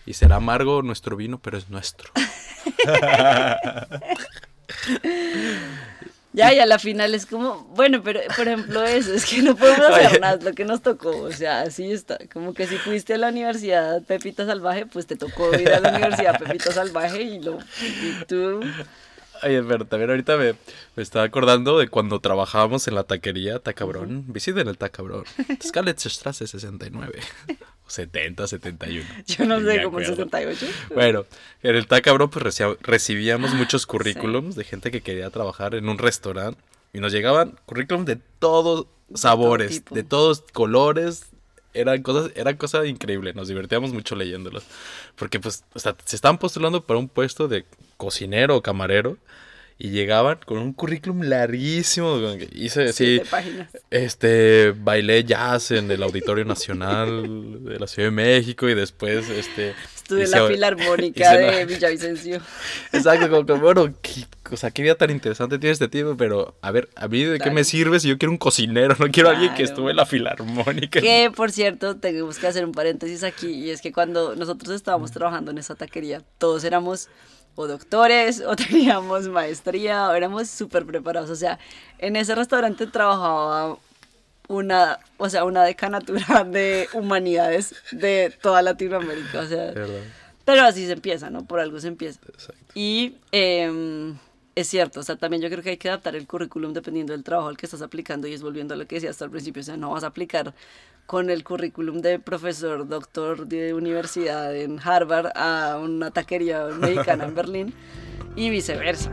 Y 0.06 0.14
será 0.14 0.36
amargo 0.36 0.82
nuestro 0.82 1.16
vino, 1.16 1.38
pero 1.38 1.58
es 1.58 1.70
nuestro. 1.70 2.10
Ya, 6.34 6.52
y 6.52 6.58
a 6.58 6.66
la 6.66 6.80
final 6.80 7.14
es 7.14 7.26
como, 7.26 7.62
bueno, 7.76 8.02
pero 8.02 8.20
por 8.36 8.48
ejemplo 8.48 8.82
eso, 8.82 9.14
es 9.14 9.24
que 9.24 9.40
no 9.40 9.54
podemos 9.54 9.86
hacer 9.86 10.20
nada, 10.20 10.36
lo 10.42 10.52
que 10.52 10.64
nos 10.64 10.82
tocó, 10.82 11.16
o 11.16 11.30
sea, 11.30 11.60
así 11.60 11.92
está, 11.92 12.18
como 12.32 12.54
que 12.54 12.66
si 12.66 12.76
fuiste 12.76 13.14
a 13.14 13.18
la 13.18 13.28
universidad 13.28 14.02
Pepita 14.02 14.44
Salvaje, 14.44 14.84
pues 14.84 15.06
te 15.06 15.14
tocó 15.14 15.54
ir 15.54 15.72
a 15.72 15.78
la 15.78 15.90
universidad 15.90 16.36
Pepita 16.36 16.72
Salvaje 16.72 17.22
y, 17.22 17.38
lo, 17.40 17.60
y 17.80 18.24
tú... 18.26 18.60
Ay, 19.42 19.54
es 19.54 19.66
verdad, 19.66 19.86
también 19.86 20.10
ahorita 20.10 20.36
me, 20.36 20.54
me, 20.96 21.02
estaba 21.02 21.24
acordando 21.24 21.78
de 21.78 21.88
cuando 21.88 22.20
trabajábamos 22.20 22.88
en 22.88 22.94
la 22.94 23.04
taquería 23.04 23.58
Tacabrón, 23.58 24.24
visiten 24.32 24.68
el 24.68 24.78
Tacabrón, 24.78 25.24
Scarlett 25.62 25.98
Strasse 25.98 26.46
69. 26.46 27.20
70, 27.86 28.46
71. 28.46 29.06
Yo 29.26 29.44
no 29.44 29.60
sé, 29.60 29.82
como 29.82 29.98
68. 29.98 30.66
Bueno, 30.94 31.26
en 31.62 31.76
el 31.76 31.86
Tacabro 31.86 32.30
pues 32.30 32.60
recibíamos 32.80 33.52
ah, 33.52 33.56
muchos 33.56 33.86
currículums 33.86 34.56
de 34.56 34.64
gente 34.64 34.90
que 34.90 35.02
quería 35.02 35.30
trabajar 35.30 35.74
en 35.74 35.88
un 35.88 35.98
restaurante 35.98 36.60
y 36.92 37.00
nos 37.00 37.12
llegaban 37.12 37.58
currículums 37.66 38.06
de 38.06 38.18
todos 38.38 38.86
sabores, 39.14 39.84
de, 39.90 40.02
todos 40.02 40.42
colores. 40.52 41.26
Eran 41.74 42.02
cosas, 42.02 42.32
era 42.34 42.56
cosa 42.56 42.86
increíble, 42.86 43.34
nos 43.34 43.48
divertíamos 43.48 43.92
mucho 43.92 44.14
leyéndolos. 44.14 44.64
Porque 45.16 45.40
pues, 45.40 45.64
o 45.74 45.78
sea, 45.78 45.96
se 46.04 46.16
estaban 46.16 46.38
postulando 46.38 46.84
para 46.86 46.98
un 46.98 47.08
puesto 47.08 47.48
de 47.48 47.64
cocinero 47.96 48.56
o 48.56 48.62
camarero 48.62 49.18
y 49.78 49.90
llegaban 49.90 50.38
con 50.46 50.58
un 50.58 50.72
currículum 50.72 51.22
larguísimo. 51.22 52.20
Hice 52.52 52.92
sí, 52.92 53.20
este 53.90 54.72
bailé 54.76 55.24
jazz 55.24 55.72
en 55.72 55.90
el 55.90 56.02
Auditorio 56.02 56.44
Nacional 56.44 57.64
de 57.64 57.78
la 57.78 57.86
Ciudad 57.86 58.08
de 58.08 58.12
México 58.12 58.68
y 58.68 58.74
después 58.74 59.28
este 59.28 59.74
estuve 60.04 60.24
en 60.24 60.30
la 60.30 60.46
filarmónica 60.46 61.32
de 61.32 61.64
Villavicencio. 61.64 62.40
Exacto, 62.92 63.30
como 63.30 63.46
que 63.46 63.52
bueno, 63.54 63.94
qué, 64.02 64.26
o 64.50 64.56
sea, 64.56 64.70
qué 64.70 64.82
vida 64.82 64.96
tan 64.96 65.10
interesante 65.10 65.58
tiene 65.58 65.72
este 65.72 65.88
tipo, 65.88 66.14
pero 66.16 66.56
a 66.60 66.70
ver, 66.70 66.90
a 66.94 67.08
mí 67.08 67.24
de 67.24 67.38
qué 67.40 67.50
me 67.50 67.64
sirve 67.64 67.98
si 67.98 68.08
yo 68.08 68.18
quiero 68.18 68.30
un 68.30 68.38
cocinero, 68.38 68.94
no 68.98 69.10
quiero 69.10 69.30
a 69.30 69.32
alguien 69.32 69.54
que 69.54 69.62
estuve 69.62 69.92
en 69.92 69.96
la 69.96 70.04
filarmónica. 70.04 71.00
Que 71.00 71.32
por 71.34 71.50
cierto, 71.50 71.96
tenemos 71.96 72.38
que 72.38 72.46
hacer 72.46 72.66
un 72.66 72.72
paréntesis 72.72 73.24
aquí 73.24 73.48
y 73.48 73.70
es 73.70 73.80
que 73.80 73.92
cuando 73.92 74.36
nosotros 74.36 74.74
estábamos 74.74 75.10
trabajando 75.10 75.50
en 75.52 75.58
esa 75.58 75.74
taquería, 75.74 76.22
todos 76.36 76.64
éramos 76.64 77.08
o 77.54 77.66
doctores 77.66 78.42
o 78.46 78.56
teníamos 78.56 79.28
maestría 79.28 80.08
o 80.10 80.12
éramos 80.12 80.50
súper 80.50 80.84
preparados. 80.84 81.30
O 81.30 81.36
sea, 81.36 81.58
en 81.98 82.16
ese 82.16 82.34
restaurante 82.34 82.86
trabajaba 82.86 83.78
una, 84.48 84.98
o 85.16 85.28
sea, 85.28 85.44
una 85.44 85.64
decanatura 85.64 86.44
de 86.44 86.88
humanidades 86.92 87.74
de 87.92 88.32
toda 88.42 88.62
Latinoamérica. 88.62 89.40
O 89.40 89.46
sea, 89.46 89.72
pero 90.44 90.62
así 90.62 90.86
se 90.86 90.92
empieza, 90.92 91.30
¿no? 91.30 91.44
Por 91.44 91.60
algo 91.60 91.80
se 91.80 91.88
empieza. 91.88 92.20
Y 92.74 93.16
em, 93.32 94.16
es 94.54 94.68
cierto, 94.68 95.00
o 95.00 95.02
sea, 95.02 95.16
también 95.16 95.42
yo 95.42 95.48
creo 95.48 95.62
que 95.62 95.70
hay 95.70 95.76
que 95.76 95.88
adaptar 95.88 96.14
el 96.16 96.26
currículum 96.26 96.72
dependiendo 96.72 97.12
del 97.12 97.24
trabajo 97.24 97.48
al 97.48 97.56
que 97.56 97.66
estás 97.66 97.82
aplicando 97.82 98.28
y 98.28 98.34
es 98.34 98.42
volviendo 98.42 98.74
a 98.74 98.76
lo 98.76 98.86
que 98.86 98.96
decía 98.96 99.10
hasta 99.10 99.24
el 99.24 99.30
principio, 99.30 99.60
o 99.60 99.64
sea, 99.64 99.76
no 99.76 99.90
vas 99.90 100.04
a 100.04 100.08
aplicar 100.08 100.54
con 101.06 101.28
el 101.30 101.44
currículum 101.44 102.00
de 102.00 102.18
profesor, 102.18 102.88
doctor 102.88 103.46
de 103.46 103.74
universidad 103.74 104.54
en 104.54 104.78
Harvard 104.82 105.32
a 105.34 105.78
una 105.82 106.10
taquería 106.10 106.66
mexicana 106.66 107.24
en 107.24 107.34
Berlín 107.34 107.74
y 108.36 108.50
viceversa. 108.50 109.10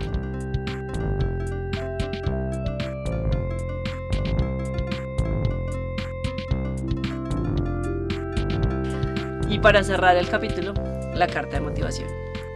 Para 9.62 9.84
cerrar 9.84 10.18
el 10.18 10.28
capítulo, 10.28 10.74
la 11.14 11.28
carta 11.28 11.58
de 11.58 11.62
motivación, 11.62 12.10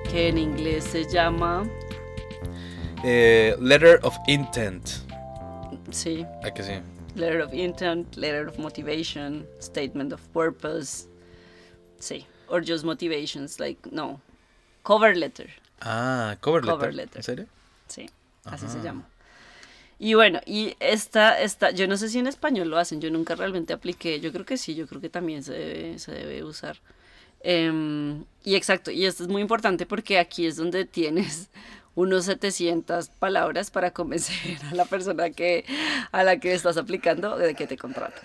que 0.09 0.29
en 0.29 0.39
inglés 0.39 0.83
se 0.83 1.07
llama 1.07 1.63
eh, 3.03 3.55
letter 3.61 3.99
of 4.01 4.17
Intent. 4.27 4.89
Sí. 5.91 6.25
¿A 6.43 6.51
que 6.51 6.63
sí? 6.63 6.73
Letter 7.13 7.41
of 7.41 7.53
Intent, 7.53 8.15
Letter 8.15 8.47
of 8.47 8.57
Motivation, 8.57 9.45
Statement 9.61 10.13
of 10.13 10.21
Purpose. 10.33 11.07
Sí. 11.99 12.25
Or 12.47 12.63
just 12.65 12.83
motivations, 12.83 13.59
like, 13.59 13.87
no. 13.91 14.19
Cover 14.83 15.15
letter. 15.15 15.49
Ah, 15.81 16.35
cover 16.41 16.63
letter. 16.63 17.17
¿En 17.17 17.23
serio? 17.23 17.45
Sí, 17.87 18.09
así 18.45 18.67
se 18.67 18.81
llama. 18.81 19.07
Y 20.05 20.13
bueno, 20.13 20.39
y 20.45 20.75
esta, 20.79 21.41
esta, 21.41 21.71
yo 21.71 21.87
no 21.87 21.97
sé 21.97 22.09
si 22.09 22.19
en 22.19 22.27
español 22.27 22.69
lo 22.69 22.77
hacen, 22.77 23.01
yo 23.01 23.09
nunca 23.09 23.33
realmente 23.33 23.73
apliqué, 23.73 24.19
yo 24.19 24.31
creo 24.31 24.45
que 24.45 24.55
sí, 24.55 24.75
yo 24.75 24.85
creo 24.85 25.01
que 25.01 25.09
también 25.09 25.41
se 25.41 25.53
debe, 25.53 25.97
se 25.97 26.11
debe 26.11 26.43
usar. 26.43 26.77
Em, 27.39 28.23
y 28.43 28.53
exacto, 28.53 28.91
y 28.91 29.07
esto 29.07 29.23
es 29.23 29.29
muy 29.29 29.41
importante 29.41 29.87
porque 29.87 30.19
aquí 30.19 30.45
es 30.45 30.57
donde 30.57 30.85
tienes 30.85 31.49
unos 31.95 32.25
700 32.25 33.09
palabras 33.09 33.71
para 33.71 33.89
convencer 33.89 34.59
a 34.71 34.75
la 34.75 34.85
persona 34.85 35.31
que 35.31 35.65
a 36.11 36.23
la 36.23 36.39
que 36.39 36.53
estás 36.53 36.77
aplicando 36.77 37.35
de 37.35 37.55
que 37.55 37.65
te 37.65 37.75
contrata. 37.75 38.21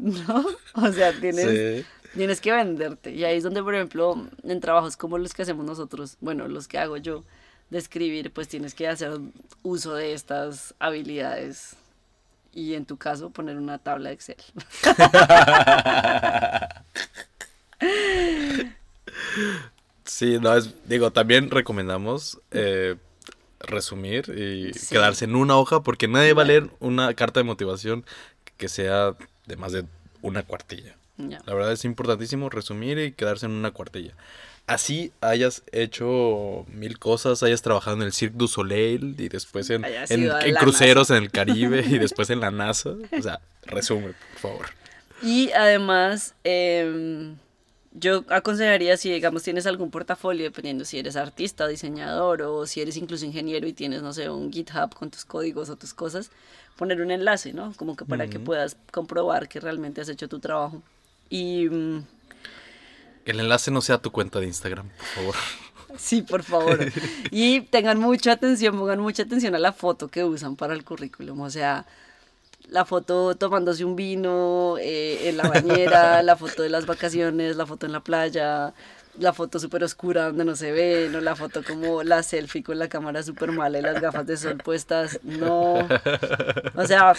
¿No? 0.00 0.44
O 0.74 0.90
sea, 0.90 1.12
tienes, 1.12 1.86
tienes 2.12 2.40
que 2.40 2.50
venderte. 2.50 3.12
Y 3.12 3.22
ahí 3.22 3.36
es 3.36 3.44
donde, 3.44 3.62
por 3.62 3.76
ejemplo, 3.76 4.26
en 4.42 4.58
trabajos 4.58 4.96
como 4.96 5.16
los 5.18 5.32
que 5.32 5.42
hacemos 5.42 5.64
nosotros, 5.64 6.16
bueno, 6.20 6.48
los 6.48 6.66
que 6.66 6.78
hago 6.78 6.96
yo, 6.96 7.22
de 7.70 7.78
escribir, 7.78 8.32
pues 8.32 8.48
tienes 8.48 8.74
que 8.74 8.88
hacer 8.88 9.18
uso 9.62 9.94
de 9.94 10.12
estas 10.12 10.74
habilidades. 10.78 11.76
Y 12.52 12.74
en 12.74 12.84
tu 12.86 12.96
caso, 12.96 13.30
poner 13.30 13.56
una 13.56 13.78
tabla 13.78 14.10
de 14.10 14.14
Excel. 14.14 14.36
Sí, 20.04 20.38
no, 20.40 20.54
es, 20.54 20.74
digo, 20.86 21.10
también 21.12 21.50
recomendamos 21.50 22.38
eh, 22.50 22.96
resumir 23.60 24.32
y 24.36 24.70
quedarse 24.88 25.24
en 25.24 25.34
una 25.34 25.56
hoja 25.56 25.82
porque 25.82 26.08
nadie 26.08 26.34
va 26.34 26.42
a 26.42 26.46
leer 26.46 26.70
una 26.78 27.12
carta 27.14 27.40
de 27.40 27.44
motivación 27.44 28.04
que 28.56 28.68
sea 28.68 29.16
de 29.46 29.56
más 29.56 29.72
de 29.72 29.86
una 30.22 30.42
cuartilla. 30.42 30.96
La 31.16 31.54
verdad 31.54 31.72
es 31.72 31.84
importantísimo 31.84 32.50
resumir 32.50 32.98
y 32.98 33.12
quedarse 33.12 33.46
en 33.46 33.52
una 33.52 33.70
cuartilla. 33.70 34.14
Así 34.66 35.12
hayas 35.20 35.62
hecho 35.72 36.64
mil 36.72 36.98
cosas, 36.98 37.42
hayas 37.42 37.60
trabajado 37.60 37.96
en 37.96 38.02
el 38.02 38.12
Cirque 38.14 38.38
du 38.38 38.48
Soleil 38.48 39.14
y 39.18 39.28
después 39.28 39.68
en, 39.68 39.84
en, 39.84 40.54
cruceros 40.54 41.10
en 41.10 41.16
el 41.16 41.30
Caribe 41.30 41.84
y 41.86 41.98
después 41.98 42.30
en 42.30 42.40
la 42.40 42.50
NASA. 42.50 42.90
O 42.90 43.22
sea, 43.22 43.40
resume, 43.66 44.14
por 44.32 44.40
favor. 44.40 44.66
Y 45.22 45.52
además, 45.52 46.34
eh, 46.44 47.34
yo 47.92 48.24
aconsejaría 48.28 48.96
si, 48.96 49.12
digamos, 49.12 49.42
tienes 49.42 49.66
algún 49.66 49.90
portafolio, 49.90 50.44
dependiendo 50.44 50.84
si 50.84 50.98
eres 50.98 51.16
artista, 51.16 51.68
diseñador 51.68 52.42
o 52.42 52.66
si 52.66 52.80
eres 52.80 52.96
incluso 52.96 53.26
ingeniero 53.26 53.66
y 53.66 53.74
tienes, 53.74 54.02
no 54.02 54.14
sé, 54.14 54.30
un 54.30 54.50
GitHub 54.50 54.94
con 54.94 55.10
tus 55.10 55.26
códigos 55.26 55.68
o 55.68 55.76
tus 55.76 55.92
cosas, 55.92 56.30
poner 56.76 57.02
un 57.02 57.10
enlace, 57.10 57.52
¿no? 57.52 57.74
Como 57.76 57.96
que 57.96 58.04
para 58.04 58.28
que 58.28 58.40
puedas 58.40 58.76
comprobar 58.90 59.46
que 59.48 59.60
realmente 59.60 60.00
has 60.00 60.08
hecho 60.08 60.28
tu 60.28 60.40
trabajo. 60.40 60.82
Y... 61.28 61.68
El 63.24 63.40
enlace 63.40 63.70
no 63.70 63.80
sea 63.80 63.98
tu 63.98 64.10
cuenta 64.12 64.40
de 64.40 64.46
Instagram, 64.46 64.88
por 64.88 65.06
favor. 65.06 65.34
Sí, 65.96 66.22
por 66.22 66.42
favor. 66.42 66.80
Y 67.30 67.60
tengan 67.60 68.00
mucha 68.00 68.32
atención, 68.32 68.76
pongan 68.76 68.98
mucha 68.98 69.22
atención 69.22 69.54
a 69.54 69.60
la 69.60 69.72
foto 69.72 70.08
que 70.08 70.24
usan 70.24 70.56
para 70.56 70.74
el 70.74 70.82
currículum. 70.82 71.40
O 71.40 71.50
sea, 71.50 71.86
la 72.68 72.84
foto 72.84 73.36
tomándose 73.36 73.84
un 73.84 73.94
vino 73.94 74.76
eh, 74.80 75.28
en 75.28 75.36
la 75.36 75.48
bañera, 75.48 76.22
la 76.24 76.34
foto 76.34 76.62
de 76.62 76.70
las 76.70 76.86
vacaciones, 76.86 77.54
la 77.54 77.64
foto 77.64 77.86
en 77.86 77.92
la 77.92 78.00
playa, 78.00 78.74
la 79.18 79.32
foto 79.32 79.60
súper 79.60 79.84
oscura 79.84 80.26
donde 80.26 80.44
no 80.44 80.56
se 80.56 80.72
ve, 80.72 81.08
no 81.10 81.20
la 81.20 81.36
foto 81.36 81.62
como 81.62 82.02
la 82.02 82.22
selfie 82.22 82.62
con 82.64 82.78
la 82.78 82.88
cámara 82.88 83.22
súper 83.22 83.52
mala 83.52 83.78
y 83.78 83.82
las 83.82 84.00
gafas 84.00 84.26
de 84.26 84.36
sol 84.36 84.56
puestas, 84.56 85.20
no. 85.22 85.86
O 86.74 86.86
sea, 86.86 87.14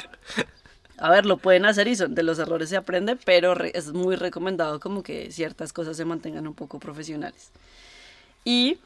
a 0.97 1.09
ver, 1.09 1.25
lo 1.25 1.37
pueden 1.37 1.65
hacer 1.65 1.87
y 1.87 1.95
son, 1.95 2.15
de 2.15 2.23
los 2.23 2.39
errores 2.39 2.69
se 2.69 2.77
aprende, 2.77 3.15
pero 3.15 3.53
es 3.63 3.91
muy 3.91 4.15
recomendado 4.15 4.79
como 4.79 5.03
que 5.03 5.31
ciertas 5.31 5.73
cosas 5.73 5.97
se 5.97 6.05
mantengan 6.05 6.47
un 6.47 6.53
poco 6.53 6.79
profesionales. 6.79 7.51
Y 8.43 8.77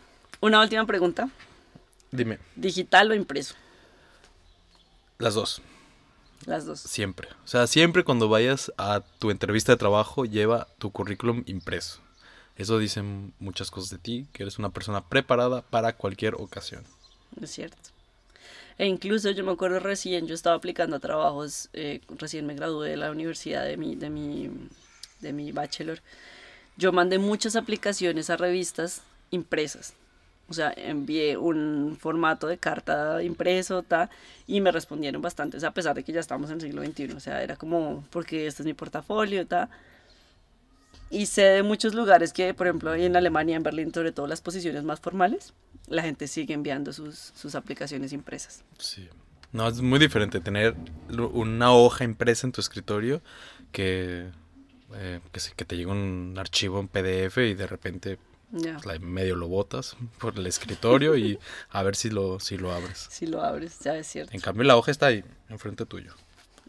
una 0.41 0.61
última 0.61 0.85
pregunta. 0.85 1.29
Dime. 2.11 2.39
¿Digital 2.55 3.11
o 3.11 3.13
impreso? 3.13 3.55
Las 5.19 5.33
dos. 5.33 5.61
Las 6.45 6.65
dos. 6.65 6.79
Siempre. 6.79 7.27
O 7.43 7.47
sea, 7.47 7.67
siempre 7.67 8.03
cuando 8.03 8.29
vayas 8.29 8.71
a 8.77 9.01
tu 9.19 9.31
entrevista 9.31 9.73
de 9.73 9.77
trabajo, 9.77 10.25
lleva 10.25 10.67
tu 10.77 10.91
currículum 10.91 11.43
impreso. 11.45 11.99
Eso 12.55 12.77
dice 12.79 13.01
muchas 13.39 13.69
cosas 13.71 13.89
de 13.89 13.97
ti, 13.97 14.27
que 14.33 14.43
eres 14.43 14.59
una 14.59 14.69
persona 14.69 15.07
preparada 15.07 15.61
para 15.61 15.93
cualquier 15.93 16.35
ocasión. 16.35 16.83
Es 17.41 17.51
cierto. 17.51 17.77
E 18.79 18.87
incluso 18.87 19.29
yo 19.31 19.43
me 19.43 19.51
acuerdo 19.51 19.79
recién, 19.79 20.25
yo 20.25 20.33
estaba 20.33 20.55
aplicando 20.55 20.95
a 20.95 20.99
trabajos, 20.99 21.69
eh, 21.73 21.99
recién 22.17 22.45
me 22.45 22.55
gradué 22.55 22.91
de 22.91 22.97
la 22.97 23.11
universidad 23.11 23.65
de 23.65 23.75
mi, 23.75 23.95
de, 23.95 24.09
mi, 24.09 24.49
de 25.19 25.33
mi 25.33 25.51
bachelor. 25.51 25.99
Yo 26.77 26.93
mandé 26.93 27.19
muchas 27.19 27.57
aplicaciones 27.57 28.29
a 28.29 28.37
revistas 28.37 29.01
impresas. 29.31 29.95
O 30.47 30.53
sea, 30.53 30.73
envié 30.77 31.35
un 31.35 31.97
formato 31.99 32.47
de 32.47 32.57
carta 32.57 33.21
impreso, 33.21 33.83
ta, 33.83 34.09
y 34.47 34.61
me 34.61 34.71
respondieron 34.71 35.21
bastante, 35.21 35.63
a 35.63 35.71
pesar 35.71 35.93
de 35.93 36.03
que 36.05 36.13
ya 36.13 36.21
estamos 36.21 36.49
en 36.49 36.55
el 36.55 36.61
siglo 36.61 36.81
XXI. 36.81 37.11
O 37.17 37.19
sea, 37.19 37.43
era 37.43 37.57
como, 37.57 38.05
porque 38.11 38.47
este 38.47 38.63
es 38.63 38.65
mi 38.65 38.73
portafolio, 38.73 39.45
ta. 39.45 39.69
Y 41.09 41.25
sé 41.25 41.41
de 41.43 41.63
muchos 41.63 41.95
lugares 41.95 42.33
que, 42.33 42.53
por 42.53 42.67
ejemplo, 42.67 42.93
en 42.93 43.15
Alemania, 43.15 43.55
en 43.55 43.63
Berlín, 43.63 43.93
sobre 43.93 44.11
todo 44.11 44.27
las 44.27 44.41
posiciones 44.41 44.83
más 44.83 44.99
formales, 44.99 45.53
la 45.87 46.03
gente 46.03 46.27
sigue 46.27 46.53
enviando 46.53 46.93
sus, 46.93 47.33
sus 47.35 47.55
aplicaciones 47.55 48.13
impresas. 48.13 48.63
Sí. 48.77 49.09
No, 49.51 49.67
es 49.67 49.81
muy 49.81 49.97
diferente 49.97 50.39
tener 50.39 50.75
una 51.09 51.73
hoja 51.73 52.03
impresa 52.03 52.45
en 52.45 52.53
tu 52.53 52.61
escritorio 52.61 53.21
que, 53.71 54.29
eh, 54.93 55.19
que, 55.31 55.39
que, 55.55 55.65
te 55.65 55.75
llega 55.75 55.91
un 55.91 56.35
archivo 56.37 56.79
en 56.79 56.87
PDF 56.87 57.37
y 57.37 57.55
de 57.55 57.65
repente 57.65 58.19
pues, 58.51 58.99
medio 58.99 59.35
lo 59.35 59.47
botas 59.47 59.95
por 60.19 60.37
el 60.37 60.45
escritorio 60.45 61.15
y 61.15 61.39
a 61.69 61.83
ver 61.83 61.95
si 61.95 62.09
lo, 62.09 62.39
si 62.39 62.57
lo 62.57 62.71
abres. 62.71 63.07
Si 63.09 63.25
lo 63.25 63.43
abres, 63.43 63.79
ya 63.79 63.95
es 63.95 64.07
cierto. 64.07 64.33
En 64.33 64.39
cambio 64.39 64.63
la 64.63 64.77
hoja 64.77 64.91
está 64.91 65.07
ahí, 65.07 65.23
enfrente 65.49 65.85
tuyo. 65.85 66.13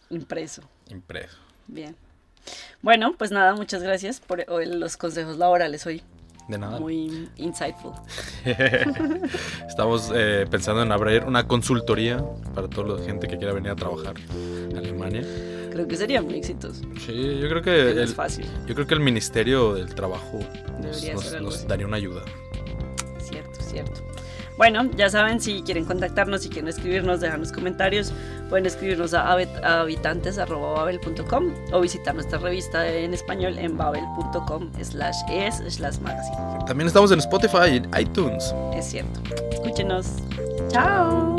Impreso. 0.09 0.63
Impreso. 0.89 1.37
Bien. 1.67 1.95
Bueno, 2.83 3.15
pues 3.17 3.31
nada, 3.31 3.55
muchas 3.55 3.83
gracias 3.83 4.21
por 4.21 4.45
los 4.49 4.97
consejos 4.97 5.39
laborales 5.39 5.87
hoy. 5.87 6.03
De 6.49 6.59
nada. 6.59 6.81
Muy 6.81 7.29
insightful. 7.37 7.93
Estamos 9.69 10.11
eh, 10.13 10.47
pensando 10.51 10.83
en 10.83 10.91
abrir 10.91 11.25
una 11.25 11.47
consultoría 11.47 12.25
para 12.55 12.69
toda 12.69 12.97
la 12.97 13.05
gente 13.05 13.29
que 13.29 13.39
quiera 13.39 13.53
venir 13.53 13.71
a 13.71 13.77
trabajar 13.77 14.17
a 14.75 14.79
Alemania. 14.79 15.23
Creo 15.71 15.87
que 15.87 15.97
sería 15.97 16.21
muy 16.21 16.35
exitoso. 16.35 16.83
Sí, 17.07 17.39
yo 17.39 17.49
creo 17.49 17.63
que, 17.63 18.03
es 18.03 18.15
fácil. 18.15 18.47
Yo 18.67 18.75
creo 18.75 18.87
que 18.87 18.95
el 18.95 19.01
Ministerio 19.01 19.75
del 19.75 19.95
Trabajo 19.95 20.41
nos 21.41 21.69
daría 21.69 21.87
una 21.87 21.99
ayuda. 21.99 22.23
Cierto, 23.21 23.61
cierto. 23.63 24.10
Bueno, 24.61 24.85
ya 24.95 25.09
saben, 25.09 25.41
si 25.41 25.63
quieren 25.63 25.87
contactarnos, 25.87 26.43
si 26.43 26.51
quieren 26.51 26.69
escribirnos, 26.69 27.21
dejarnos 27.21 27.51
comentarios, 27.51 28.13
pueden 28.51 28.67
escribirnos 28.67 29.15
a 29.15 29.33
habitantes.babel.com 29.33 31.55
o 31.73 31.81
visitar 31.81 32.15
nuestra 32.15 32.39
revista 32.39 32.87
en 32.87 33.15
español 33.15 33.57
en 33.57 33.79
babel.com 33.79 34.71
slash 34.83 35.17
es 35.31 35.63
slash 35.67 35.99
magazine. 36.01 36.37
También 36.67 36.89
estamos 36.89 37.11
en 37.11 37.21
Spotify 37.21 37.81
y 37.81 38.03
iTunes. 38.03 38.55
Es 38.75 38.85
cierto. 38.85 39.23
Escúchenos. 39.51 40.17
Chao. 40.69 41.37